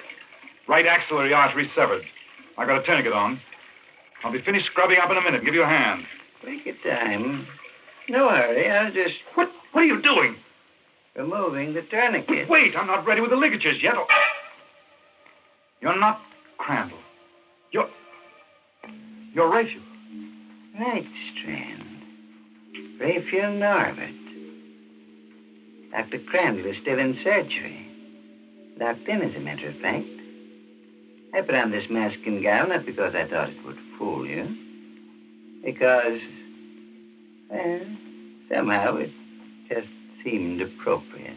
Right 0.68 0.86
axillary 0.86 1.32
artery 1.32 1.70
severed. 1.74 2.02
I 2.56 2.66
got 2.66 2.80
a 2.82 2.82
tourniquet 2.84 3.12
on. 3.12 3.40
I'll 4.24 4.32
be 4.32 4.42
finished 4.42 4.66
scrubbing 4.66 4.98
up 4.98 5.10
in 5.10 5.16
a 5.16 5.22
minute. 5.22 5.44
Give 5.44 5.54
you 5.54 5.62
a 5.62 5.66
hand. 5.66 6.04
Take 6.44 6.66
your 6.66 6.74
time. 6.84 7.46
No 8.08 8.28
hurry. 8.30 8.68
I'll 8.70 8.92
just 8.92 9.14
What? 9.34 9.50
What 9.72 9.82
are 9.82 9.86
you 9.86 10.00
doing? 10.02 10.36
removing 11.16 11.74
the 11.74 11.82
tourniquet. 11.82 12.48
Wait, 12.48 12.76
I'm 12.76 12.86
not 12.86 13.04
ready 13.04 13.20
with 13.20 13.30
the 13.30 13.36
ligatures 13.36 13.82
yet. 13.82 13.94
Oh. 13.96 14.06
You're 15.80 15.98
not 15.98 16.20
Crandall. 16.58 16.98
You're. 17.72 17.88
You're 19.34 19.48
Raphael. 19.50 19.80
Right, 20.78 21.06
Strand. 21.32 21.84
Raphael 23.00 23.52
Norbert. 23.52 24.10
Dr. 25.90 26.18
Crandall 26.18 26.66
is 26.66 26.76
still 26.82 26.98
in 26.98 27.18
surgery. 27.22 27.86
Locked 28.78 29.08
in, 29.08 29.22
as 29.22 29.34
a 29.34 29.40
matter 29.40 29.68
of 29.68 29.76
fact. 29.76 30.06
I 31.34 31.40
put 31.40 31.54
on 31.54 31.70
this 31.70 31.88
mask 31.90 32.18
and 32.26 32.42
gown 32.42 32.70
not 32.70 32.86
because 32.86 33.14
I 33.14 33.26
thought 33.26 33.50
it 33.50 33.64
would 33.64 33.78
fool 33.98 34.26
you. 34.26 34.56
Because, 35.64 36.20
well, 37.50 37.80
somehow 38.50 38.96
it 38.96 39.10
just 39.68 39.88
seemed 40.22 40.60
appropriate. 40.60 41.36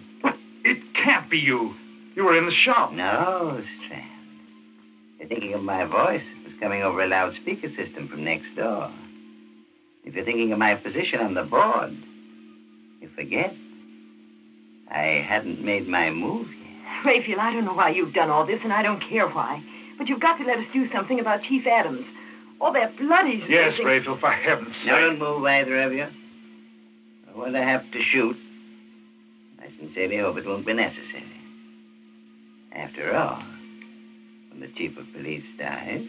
It 0.63 0.77
can't 0.93 1.29
be 1.29 1.39
you. 1.39 1.73
You 2.15 2.25
were 2.25 2.37
in 2.37 2.45
the 2.45 2.53
shop. 2.53 2.93
No, 2.93 3.63
Strand. 3.85 4.05
You're 5.19 5.29
thinking 5.29 5.53
of 5.53 5.63
my 5.63 5.85
voice. 5.85 6.23
It 6.23 6.47
was 6.47 6.59
coming 6.59 6.83
over 6.83 7.01
a 7.01 7.07
loudspeaker 7.07 7.69
system 7.75 8.07
from 8.07 8.23
next 8.23 8.55
door. 8.55 8.91
If 10.03 10.15
you're 10.15 10.25
thinking 10.25 10.51
of 10.51 10.59
my 10.59 10.75
position 10.75 11.19
on 11.19 11.33
the 11.33 11.43
board, 11.43 11.95
you 13.01 13.09
forget. 13.15 13.55
I 14.93 15.25
hadn't 15.27 15.63
made 15.63 15.87
my 15.87 16.09
move 16.09 16.47
yet. 16.49 17.05
Raphael, 17.05 17.39
I 17.39 17.53
don't 17.53 17.65
know 17.65 17.73
why 17.73 17.89
you've 17.89 18.13
done 18.13 18.29
all 18.29 18.45
this, 18.45 18.59
and 18.63 18.73
I 18.73 18.83
don't 18.83 19.01
care 19.01 19.27
why. 19.27 19.63
But 19.97 20.09
you've 20.09 20.19
got 20.19 20.37
to 20.37 20.43
let 20.43 20.57
us 20.59 20.65
do 20.73 20.91
something 20.91 21.19
about 21.19 21.43
Chief 21.43 21.65
Adams. 21.65 22.05
All 22.59 22.73
that 22.73 22.97
blood 22.97 23.25
he's 23.25 23.43
Yes, 23.49 23.71
losing. 23.71 23.85
Raphael, 23.85 24.17
for 24.17 24.31
heaven's 24.31 24.75
sake. 24.77 24.87
Don't 24.87 25.17
move, 25.19 25.45
either 25.45 25.81
of 25.81 25.93
you. 25.93 26.07
When 27.33 27.55
I 27.55 27.63
have 27.63 27.89
to 27.91 28.01
shoot, 28.03 28.35
I 29.61 29.67
sincerely 29.79 30.17
hope 30.17 30.37
it 30.37 30.45
won't 30.45 30.65
be 30.65 30.73
necessary. 30.73 31.23
After 32.73 33.15
all, 33.15 33.41
when 34.49 34.59
the 34.59 34.67
chief 34.67 34.97
of 34.97 35.11
police 35.13 35.43
dies, 35.57 36.05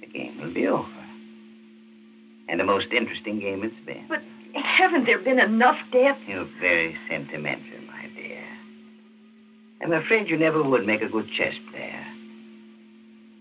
the 0.00 0.06
game 0.06 0.40
will 0.40 0.52
be 0.52 0.66
over. 0.66 0.88
And 2.48 2.60
the 2.60 2.64
most 2.64 2.88
interesting 2.92 3.38
game 3.40 3.62
it's 3.64 3.74
been. 3.86 4.04
But 4.08 4.22
haven't 4.54 5.06
there 5.06 5.18
been 5.18 5.38
enough 5.40 5.78
deaths? 5.92 6.20
You're 6.26 6.48
very 6.60 6.96
sentimental, 7.08 7.64
my 7.64 7.70
dear. 7.70 7.75
I'm 9.86 9.92
afraid 9.92 10.28
you 10.28 10.36
never 10.36 10.60
would 10.64 10.84
make 10.84 11.00
a 11.00 11.08
good 11.08 11.30
chess 11.30 11.54
player. 11.70 12.04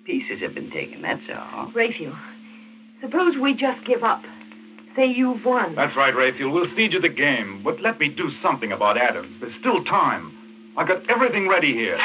Pieces 0.06 0.42
have 0.42 0.54
been 0.54 0.70
taken, 0.70 1.02
that's 1.02 1.24
all. 1.36 1.72
Raphael, 1.74 2.16
suppose 3.02 3.36
we 3.36 3.56
just 3.56 3.84
give 3.84 4.04
up. 4.04 4.22
Say 4.96 5.08
you've 5.08 5.44
won. 5.44 5.74
That's 5.74 5.96
right, 5.98 6.16
Raphael. 6.16 6.52
We'll 6.52 6.68
cede 6.76 6.94
you 6.94 7.02
the 7.02 7.10
game, 7.10 7.64
but 7.64 7.82
let 7.82 8.00
me 8.00 8.10
do 8.10 8.30
something 8.44 8.72
about 8.72 8.96
Adams. 8.96 9.36
There's 9.42 9.60
still 9.60 9.84
time. 9.86 10.74
I've 10.78 10.88
got 10.88 11.10
everything 11.10 11.48
ready 11.48 11.74
here. 11.74 12.00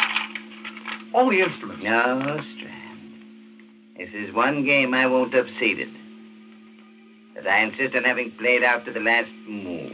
All 1.12 1.28
the 1.28 1.42
instruments. 1.42 1.84
No, 1.84 2.40
Strand. 2.56 3.12
This 3.98 4.08
is 4.14 4.34
one 4.34 4.64
game 4.64 4.94
I 4.94 5.04
won't 5.04 5.34
have 5.34 5.48
ceded. 5.60 5.94
But 7.34 7.46
I 7.46 7.58
insist 7.58 7.94
on 7.94 8.04
having 8.04 8.30
played 8.38 8.64
out 8.64 8.86
to 8.86 8.90
the 8.90 9.00
last 9.00 9.28
move. 9.46 9.92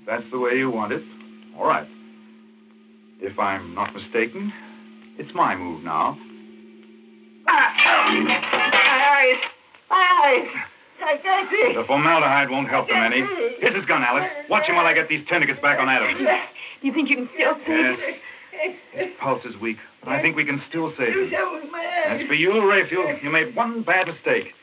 If 0.00 0.06
that's 0.06 0.30
the 0.30 0.38
way 0.38 0.56
you 0.56 0.70
want 0.70 0.94
it. 0.94 1.02
All 1.58 1.66
right. 1.66 1.86
If 3.22 3.38
I'm 3.38 3.74
not 3.74 3.94
mistaken, 3.94 4.52
it's 5.18 5.34
my 5.34 5.54
move 5.54 5.84
now. 5.84 6.18
My 7.44 7.52
eyes! 9.16 9.40
My 9.90 10.22
eyes! 10.24 10.48
I 11.02 11.16
can't 11.18 11.50
see. 11.50 11.74
The 11.74 11.84
formaldehyde 11.84 12.50
won't 12.50 12.68
help 12.68 12.88
them 12.88 12.96
any. 12.96 13.20
Here's 13.60 13.74
his 13.74 13.84
gun, 13.84 14.02
Alice. 14.02 14.30
Watch 14.48 14.66
him 14.66 14.76
while 14.76 14.86
I 14.86 14.94
get 14.94 15.08
these 15.08 15.26
tourniquets 15.28 15.60
back 15.60 15.78
on 15.78 15.88
Adams. 15.88 16.18
Do 16.18 16.86
you 16.86 16.92
think 16.92 17.10
you 17.10 17.16
can 17.16 17.28
still 17.34 17.54
see? 17.66 18.16
Yes. 18.52 18.76
His 18.92 19.08
pulse 19.18 19.44
is 19.44 19.56
weak, 19.60 19.78
but 20.02 20.10
I 20.10 20.20
think 20.20 20.36
we 20.36 20.44
can 20.44 20.62
still 20.68 20.92
save 20.96 21.14
him. 21.14 21.32
As 22.06 22.26
for 22.26 22.34
you, 22.34 22.68
Raphael, 22.68 23.18
you 23.22 23.30
made 23.30 23.54
one 23.54 23.82
bad 23.82 24.08
mistake. 24.08 24.54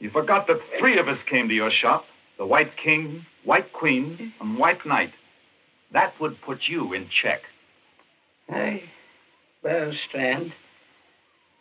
You 0.00 0.10
forgot 0.10 0.46
that 0.48 0.60
three 0.78 0.98
of 0.98 1.08
us 1.08 1.18
came 1.28 1.48
to 1.48 1.54
your 1.54 1.70
shop 1.70 2.06
the 2.38 2.46
White 2.46 2.76
King, 2.76 3.24
White 3.44 3.72
Queen, 3.72 4.32
and 4.40 4.58
White 4.58 4.84
Knight. 4.84 5.12
That 5.92 6.18
would 6.18 6.40
put 6.40 6.66
you 6.66 6.92
in 6.92 7.08
check. 7.08 7.42
I, 8.48 8.82
well, 9.62 9.92
Strand, 10.08 10.52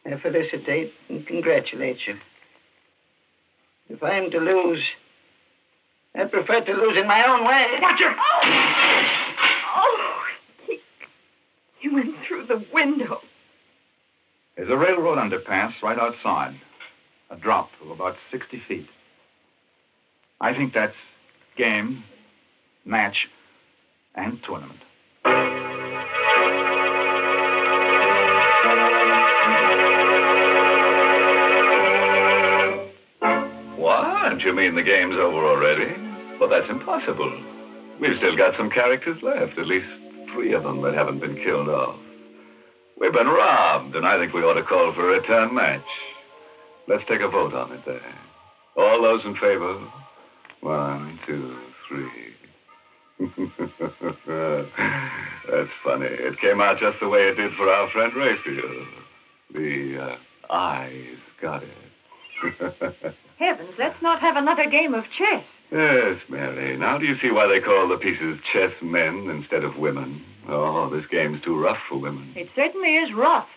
I 0.06 0.18
felicitate 0.18 0.94
and 1.10 1.26
congratulate 1.26 2.00
you. 2.08 2.18
If 3.90 4.02
I'm 4.04 4.32
to 4.32 4.40
lose, 4.40 4.84
I 6.16 6.26
prefer 6.26 6.62
to 6.62 6.74
lose 6.74 6.98
in 6.98 7.08
my 7.08 7.24
own 7.26 7.46
way. 7.46 7.80
Watch 7.82 8.02
him! 8.02 8.16
Oh! 8.18 8.42
oh, 9.76 10.24
he, 10.68 10.80
he 11.80 11.90
went 11.90 12.16
through 12.28 12.48
the 12.48 12.66
window. 12.74 13.22
There's 14.56 14.70
a 14.70 14.78
railroad 14.78 15.18
underpass 15.18 15.74
right 15.82 15.98
outside. 15.98 16.60
A 17.30 17.38
drop 17.38 17.70
of 17.82 17.92
about 17.92 18.18
60 18.32 18.62
feet. 18.68 18.88
I 20.42 20.54
think 20.54 20.74
that's 20.74 20.96
game, 21.56 22.04
match, 22.84 23.30
and 24.16 24.42
tournament. 24.44 24.80
What? 33.82 34.42
You 34.42 34.54
mean 34.54 34.76
the 34.76 34.84
game's 34.84 35.16
over 35.16 35.44
already? 35.44 35.92
Well, 36.40 36.50
that's 36.50 36.70
impossible. 36.70 37.36
We've 38.00 38.16
still 38.18 38.38
got 38.38 38.56
some 38.56 38.70
characters 38.70 39.20
left, 39.24 39.58
at 39.58 39.66
least 39.66 39.88
three 40.32 40.54
of 40.54 40.62
them 40.62 40.84
that 40.84 40.94
haven't 40.94 41.20
been 41.20 41.36
killed 41.38 41.68
off. 41.68 42.00
We've 43.00 43.12
been 43.12 43.26
robbed, 43.26 43.96
and 43.96 44.06
I 44.06 44.20
think 44.20 44.34
we 44.34 44.44
ought 44.44 44.54
to 44.54 44.62
call 44.62 44.94
for 44.94 45.10
a 45.10 45.20
return 45.20 45.56
match. 45.56 45.82
Let's 46.88 47.04
take 47.10 47.22
a 47.22 47.28
vote 47.28 47.56
on 47.56 47.72
it 47.72 47.84
there. 47.84 48.16
All 48.78 49.02
those 49.02 49.26
in 49.26 49.34
favor? 49.34 49.84
One, 50.60 51.20
two, 51.26 51.58
three. 51.88 52.36
That's 55.50 55.72
funny. 55.84 56.06
It 56.06 56.40
came 56.40 56.62
out 56.62 56.80
just 56.80 57.00
the 57.00 57.10
way 57.10 57.30
it 57.30 57.34
did 57.34 57.56
for 57.56 57.68
our 57.68 57.90
friend 57.90 58.14
Raphael. 58.16 58.86
The 59.56 59.98
uh, 60.00 60.54
eyes 60.54 61.18
got 61.42 61.64
it. 61.64 63.16
Heavens, 63.42 63.74
let's 63.80 64.00
not 64.04 64.22
have 64.22 64.38
another 64.38 64.70
game 64.70 64.94
of 64.94 65.04
chess. 65.18 65.44
Yes, 65.72 66.18
Mary. 66.30 66.78
Now 66.78 67.00
do 67.00 67.08
you 67.08 67.18
see 67.20 67.32
why 67.32 67.48
they 67.48 67.60
call 67.60 67.88
the 67.88 67.98
pieces 67.98 68.40
chess 68.54 68.72
men 68.84 69.32
instead 69.32 69.64
of 69.64 69.78
women? 69.78 70.24
Oh, 70.48 70.90
this 70.90 71.08
game's 71.10 71.42
too 71.42 71.60
rough 71.60 71.80
for 71.90 71.98
women. 71.98 72.34
It 72.36 72.50
certainly 72.56 72.98
is 72.98 73.12
rough. 73.14 73.48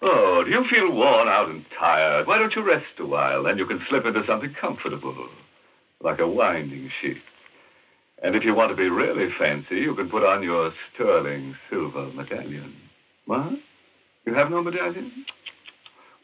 Oh, 0.00 0.44
do 0.44 0.50
you 0.50 0.66
feel 0.68 0.90
worn 0.90 1.28
out 1.28 1.50
and 1.50 1.64
tired? 1.78 2.26
Why 2.26 2.38
don't 2.38 2.56
you 2.56 2.62
rest 2.62 2.86
a 2.98 3.04
while? 3.04 3.42
Then 3.42 3.58
you 3.58 3.66
can 3.66 3.84
slip 3.86 4.06
into 4.06 4.24
something 4.26 4.54
comfortable, 4.54 5.28
like 6.00 6.20
a 6.20 6.28
winding 6.28 6.90
sheet. 7.02 7.22
And 8.22 8.34
if 8.34 8.44
you 8.44 8.54
want 8.54 8.70
to 8.70 8.76
be 8.76 8.88
really 8.88 9.30
fancy, 9.38 9.76
you 9.76 9.94
can 9.94 10.08
put 10.08 10.24
on 10.24 10.42
your 10.42 10.72
sterling 10.94 11.54
silver 11.68 12.06
medallion. 12.14 12.74
What? 13.26 13.52
You 14.24 14.32
have 14.32 14.50
no 14.50 14.62
medallion? 14.62 15.26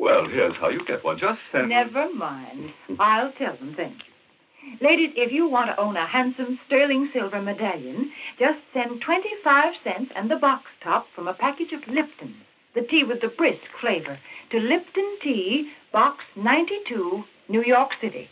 Well, 0.00 0.26
here's 0.26 0.56
how 0.56 0.70
you 0.70 0.82
get 0.86 1.04
one. 1.04 1.18
Just 1.18 1.40
send. 1.52 1.68
Never 1.68 2.10
mind. 2.14 2.72
I'll 2.98 3.32
tell 3.32 3.54
them, 3.56 3.74
thank 3.76 3.98
you. 3.98 4.78
Ladies, 4.80 5.12
if 5.14 5.30
you 5.30 5.46
want 5.46 5.68
to 5.68 5.78
own 5.78 5.94
a 5.98 6.06
handsome 6.06 6.58
sterling 6.66 7.10
silver 7.12 7.42
medallion, 7.42 8.10
just 8.38 8.60
send 8.72 9.02
25 9.02 9.74
cents 9.84 10.10
and 10.16 10.30
the 10.30 10.36
box 10.36 10.64
top 10.82 11.06
from 11.14 11.28
a 11.28 11.34
package 11.34 11.72
of 11.72 11.86
Lipton, 11.86 12.34
the 12.74 12.80
tea 12.80 13.04
with 13.04 13.20
the 13.20 13.28
brisk 13.28 13.60
flavor, 13.78 14.18
to 14.50 14.58
Lipton 14.58 15.18
Tea, 15.22 15.70
Box 15.92 16.24
92, 16.34 17.22
New 17.50 17.62
York 17.62 17.90
City. 18.00 18.30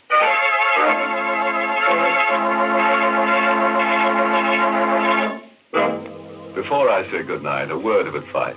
Before 6.55 6.89
I 6.89 7.07
say 7.11 7.21
goodnight, 7.21 7.69
a 7.69 7.77
word 7.77 8.07
of 8.07 8.15
advice. 8.15 8.55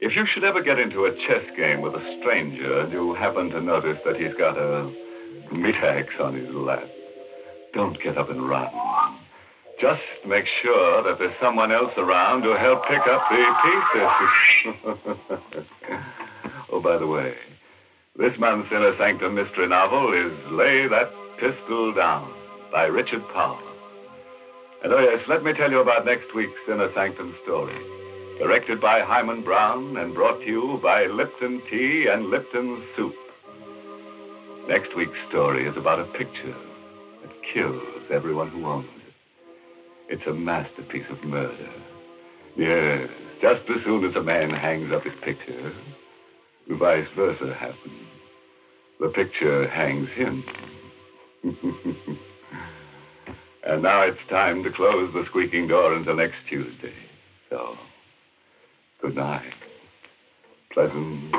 If 0.00 0.14
you 0.14 0.26
should 0.26 0.44
ever 0.44 0.62
get 0.62 0.78
into 0.78 1.06
a 1.06 1.12
chess 1.26 1.44
game 1.56 1.80
with 1.80 1.94
a 1.94 2.18
stranger 2.20 2.80
and 2.80 2.92
you 2.92 3.14
happen 3.14 3.50
to 3.50 3.60
notice 3.60 3.98
that 4.04 4.14
he's 4.14 4.32
got 4.34 4.56
a 4.56 4.88
meat-axe 5.52 6.14
on 6.20 6.34
his 6.34 6.48
lap, 6.54 6.88
don't 7.74 8.00
get 8.00 8.16
up 8.16 8.30
and 8.30 8.48
run. 8.48 8.70
Just 9.80 10.02
make 10.24 10.46
sure 10.62 11.02
that 11.02 11.18
there's 11.18 11.34
someone 11.40 11.72
else 11.72 11.92
around 11.96 12.42
to 12.42 12.56
help 12.56 12.86
pick 12.86 13.04
up 13.08 13.28
the 13.28 13.44
pieces. 14.84 15.56
oh, 16.70 16.80
by 16.80 16.96
the 16.96 17.06
way, 17.06 17.34
this 18.16 18.38
month's 18.38 18.70
Inner 18.70 18.96
Sanctum 18.98 19.34
mystery 19.34 19.66
novel 19.66 20.12
is 20.12 20.32
Lay 20.52 20.86
That 20.86 21.10
Pistol 21.40 21.92
Down 21.92 22.32
by 22.70 22.84
Richard 22.84 23.26
Powell. 23.32 23.58
And 24.84 24.92
oh 24.92 25.00
yes, 25.00 25.26
let 25.26 25.42
me 25.42 25.52
tell 25.54 25.72
you 25.72 25.80
about 25.80 26.04
next 26.04 26.32
week's 26.36 26.60
Inner 26.68 26.92
Sanctum 26.94 27.34
story. 27.42 27.97
Directed 28.38 28.80
by 28.80 29.00
Himan 29.00 29.42
Brown 29.42 29.96
and 29.96 30.14
brought 30.14 30.40
to 30.42 30.46
you 30.46 30.78
by 30.80 31.06
Lipton 31.06 31.60
Tea 31.68 32.06
and 32.06 32.30
Lipton 32.30 32.84
Soup. 32.94 33.14
Next 34.68 34.94
week's 34.96 35.18
story 35.28 35.66
is 35.66 35.76
about 35.76 35.98
a 35.98 36.04
picture 36.04 36.54
that 37.20 37.32
kills 37.52 37.82
everyone 38.12 38.48
who 38.50 38.64
owns 38.64 38.86
it. 39.06 39.14
It's 40.08 40.26
a 40.28 40.32
masterpiece 40.32 41.06
of 41.10 41.24
murder. 41.24 41.68
Yes, 42.56 43.10
just 43.42 43.68
as 43.70 43.82
soon 43.84 44.04
as 44.04 44.14
a 44.14 44.22
man 44.22 44.50
hangs 44.50 44.92
up 44.92 45.02
his 45.02 45.18
picture, 45.24 45.72
vice 46.68 47.08
versa 47.16 47.52
happens. 47.54 48.06
The 49.00 49.08
picture 49.08 49.68
hangs 49.68 50.10
him. 50.10 50.44
and 53.64 53.82
now 53.82 54.02
it's 54.02 54.20
time 54.30 54.62
to 54.62 54.70
close 54.70 55.12
the 55.12 55.24
squeaking 55.26 55.66
door 55.66 55.92
until 55.94 56.14
next 56.14 56.36
Tuesday. 56.48 56.94
Good 59.08 59.16
night. 59.16 59.54
Pleasant 60.70 61.32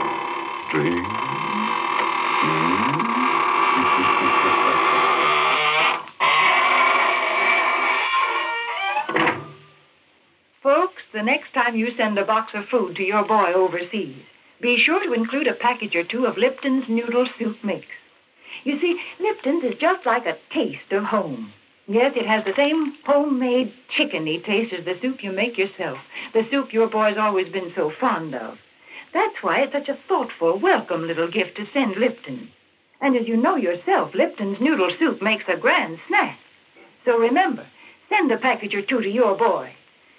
dreams. 0.71 1.05
Folks, 10.63 11.03
the 11.13 11.21
next 11.21 11.53
time 11.53 11.75
you 11.75 11.95
send 11.95 12.17
a 12.17 12.25
box 12.25 12.53
of 12.55 12.65
food 12.69 12.95
to 12.95 13.03
your 13.03 13.23
boy 13.23 13.53
overseas, 13.53 14.17
be 14.59 14.79
sure 14.79 15.03
to 15.03 15.13
include 15.13 15.45
a 15.45 15.53
package 15.53 15.95
or 15.95 16.03
two 16.03 16.25
of 16.25 16.39
Lipton's 16.39 16.89
noodle 16.89 17.27
soup 17.37 17.63
mix. 17.63 17.85
You 18.63 18.81
see, 18.81 18.99
Lipton's 19.19 19.63
is 19.63 19.75
just 19.75 20.07
like 20.07 20.25
a 20.25 20.39
taste 20.51 20.91
of 20.91 21.03
home. 21.03 21.53
Yes, 21.89 22.13
it 22.15 22.27
has 22.27 22.45
the 22.45 22.53
same 22.55 22.93
homemade 23.03 23.73
chickeny 23.97 24.45
taste 24.45 24.71
as 24.73 24.85
the 24.85 24.95
soup 25.01 25.23
you 25.23 25.31
make 25.31 25.57
yourself, 25.57 25.97
the 26.33 26.45
soup 26.51 26.71
your 26.71 26.85
boy's 26.85 27.17
always 27.17 27.51
been 27.51 27.73
so 27.75 27.89
fond 27.89 28.35
of. 28.35 28.59
That's 29.11 29.41
why 29.41 29.61
it's 29.61 29.73
such 29.73 29.89
a 29.89 29.97
thoughtful, 30.07 30.59
welcome 30.59 31.07
little 31.07 31.27
gift 31.27 31.57
to 31.57 31.65
send 31.73 31.95
Lipton. 31.95 32.51
And 33.01 33.17
as 33.17 33.27
you 33.27 33.35
know 33.35 33.55
yourself, 33.55 34.13
Lipton's 34.13 34.61
noodle 34.61 34.91
soup 34.99 35.19
makes 35.19 35.45
a 35.47 35.57
grand 35.57 35.97
snack. 36.07 36.37
So 37.05 37.17
remember, 37.17 37.65
send 38.07 38.31
a 38.31 38.37
package 38.37 38.75
or 38.75 38.83
two 38.83 39.01
to 39.01 39.09
your 39.09 39.35
boy. 39.35 39.73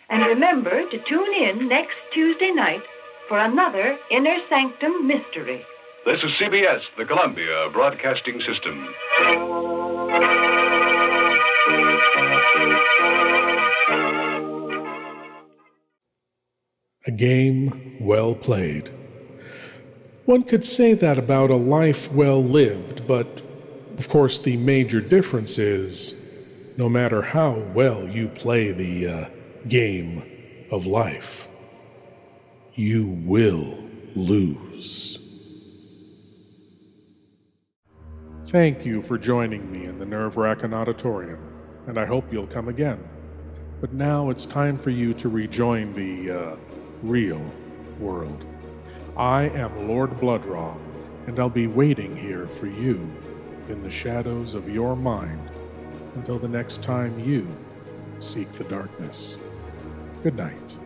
And 0.09 0.25
remember 0.25 0.91
to 0.91 0.99
tune 0.99 1.33
in 1.33 1.69
next 1.69 1.95
Tuesday 2.13 2.51
night 2.51 2.83
for 3.29 3.39
another 3.39 3.97
Inner 4.11 4.39
Sanctum 4.49 5.07
Mystery. 5.07 5.65
This 6.05 6.21
is 6.25 6.33
CBS, 6.33 6.83
the 6.99 7.05
Columbia 7.05 7.69
Broadcasting 7.73 8.41
System. 8.41 8.93
A 17.07 17.11
game 17.11 17.97
well 18.01 18.35
played. 18.35 18.91
One 20.27 20.43
could 20.43 20.65
say 20.65 20.95
that 20.95 21.19
about 21.19 21.51
a 21.51 21.57
life 21.57 22.13
well 22.13 22.43
lived, 22.43 23.07
but 23.07 23.43
of 23.99 24.09
course, 24.09 24.39
the 24.39 24.57
major 24.57 25.01
difference 25.01 25.59
is 25.59 26.15
no 26.77 26.89
matter 26.89 27.21
how 27.21 27.53
well 27.75 28.09
you 28.09 28.29
play 28.29 28.73
the 28.73 29.07
uh, 29.07 29.29
game 29.69 30.23
of 30.71 30.87
life, 30.87 31.49
you 32.75 33.07
will 33.07 33.79
lose. 34.15 35.19
Thank 38.47 38.87
you 38.87 39.03
for 39.03 39.19
joining 39.19 39.71
me 39.71 39.85
in 39.85 39.99
the 39.99 40.07
Nerve 40.07 40.37
Wrackin' 40.37 40.73
Auditorium, 40.73 41.50
and 41.87 41.99
I 41.99 42.05
hope 42.05 42.33
you'll 42.33 42.47
come 42.47 42.69
again. 42.69 43.03
But 43.81 43.93
now 43.93 44.31
it's 44.31 44.45
time 44.45 44.79
for 44.79 44.91
you 44.91 45.15
to 45.15 45.29
rejoin 45.29 45.95
the 45.95 46.31
uh, 46.31 46.57
real 47.03 47.43
world. 47.99 48.45
I 49.17 49.49
am 49.51 49.89
Lord 49.89 50.19
Blood-Rah, 50.21 50.77
and 51.27 51.39
I'll 51.39 51.49
be 51.49 51.67
waiting 51.67 52.17
here 52.17 52.47
for 52.47 52.67
you 52.67 53.11
in 53.69 53.83
the 53.83 53.91
shadows 53.91 54.55
of 54.55 54.69
your 54.69 54.97
mind 54.97 55.51
until 56.15 56.39
the 56.39 56.49
next 56.49 56.83
time 56.83 57.19
you 57.21 57.47
seek 58.21 58.53
the 58.53 58.65
darkness. 58.65 59.37
Good 60.23 60.37
night. 60.37 60.80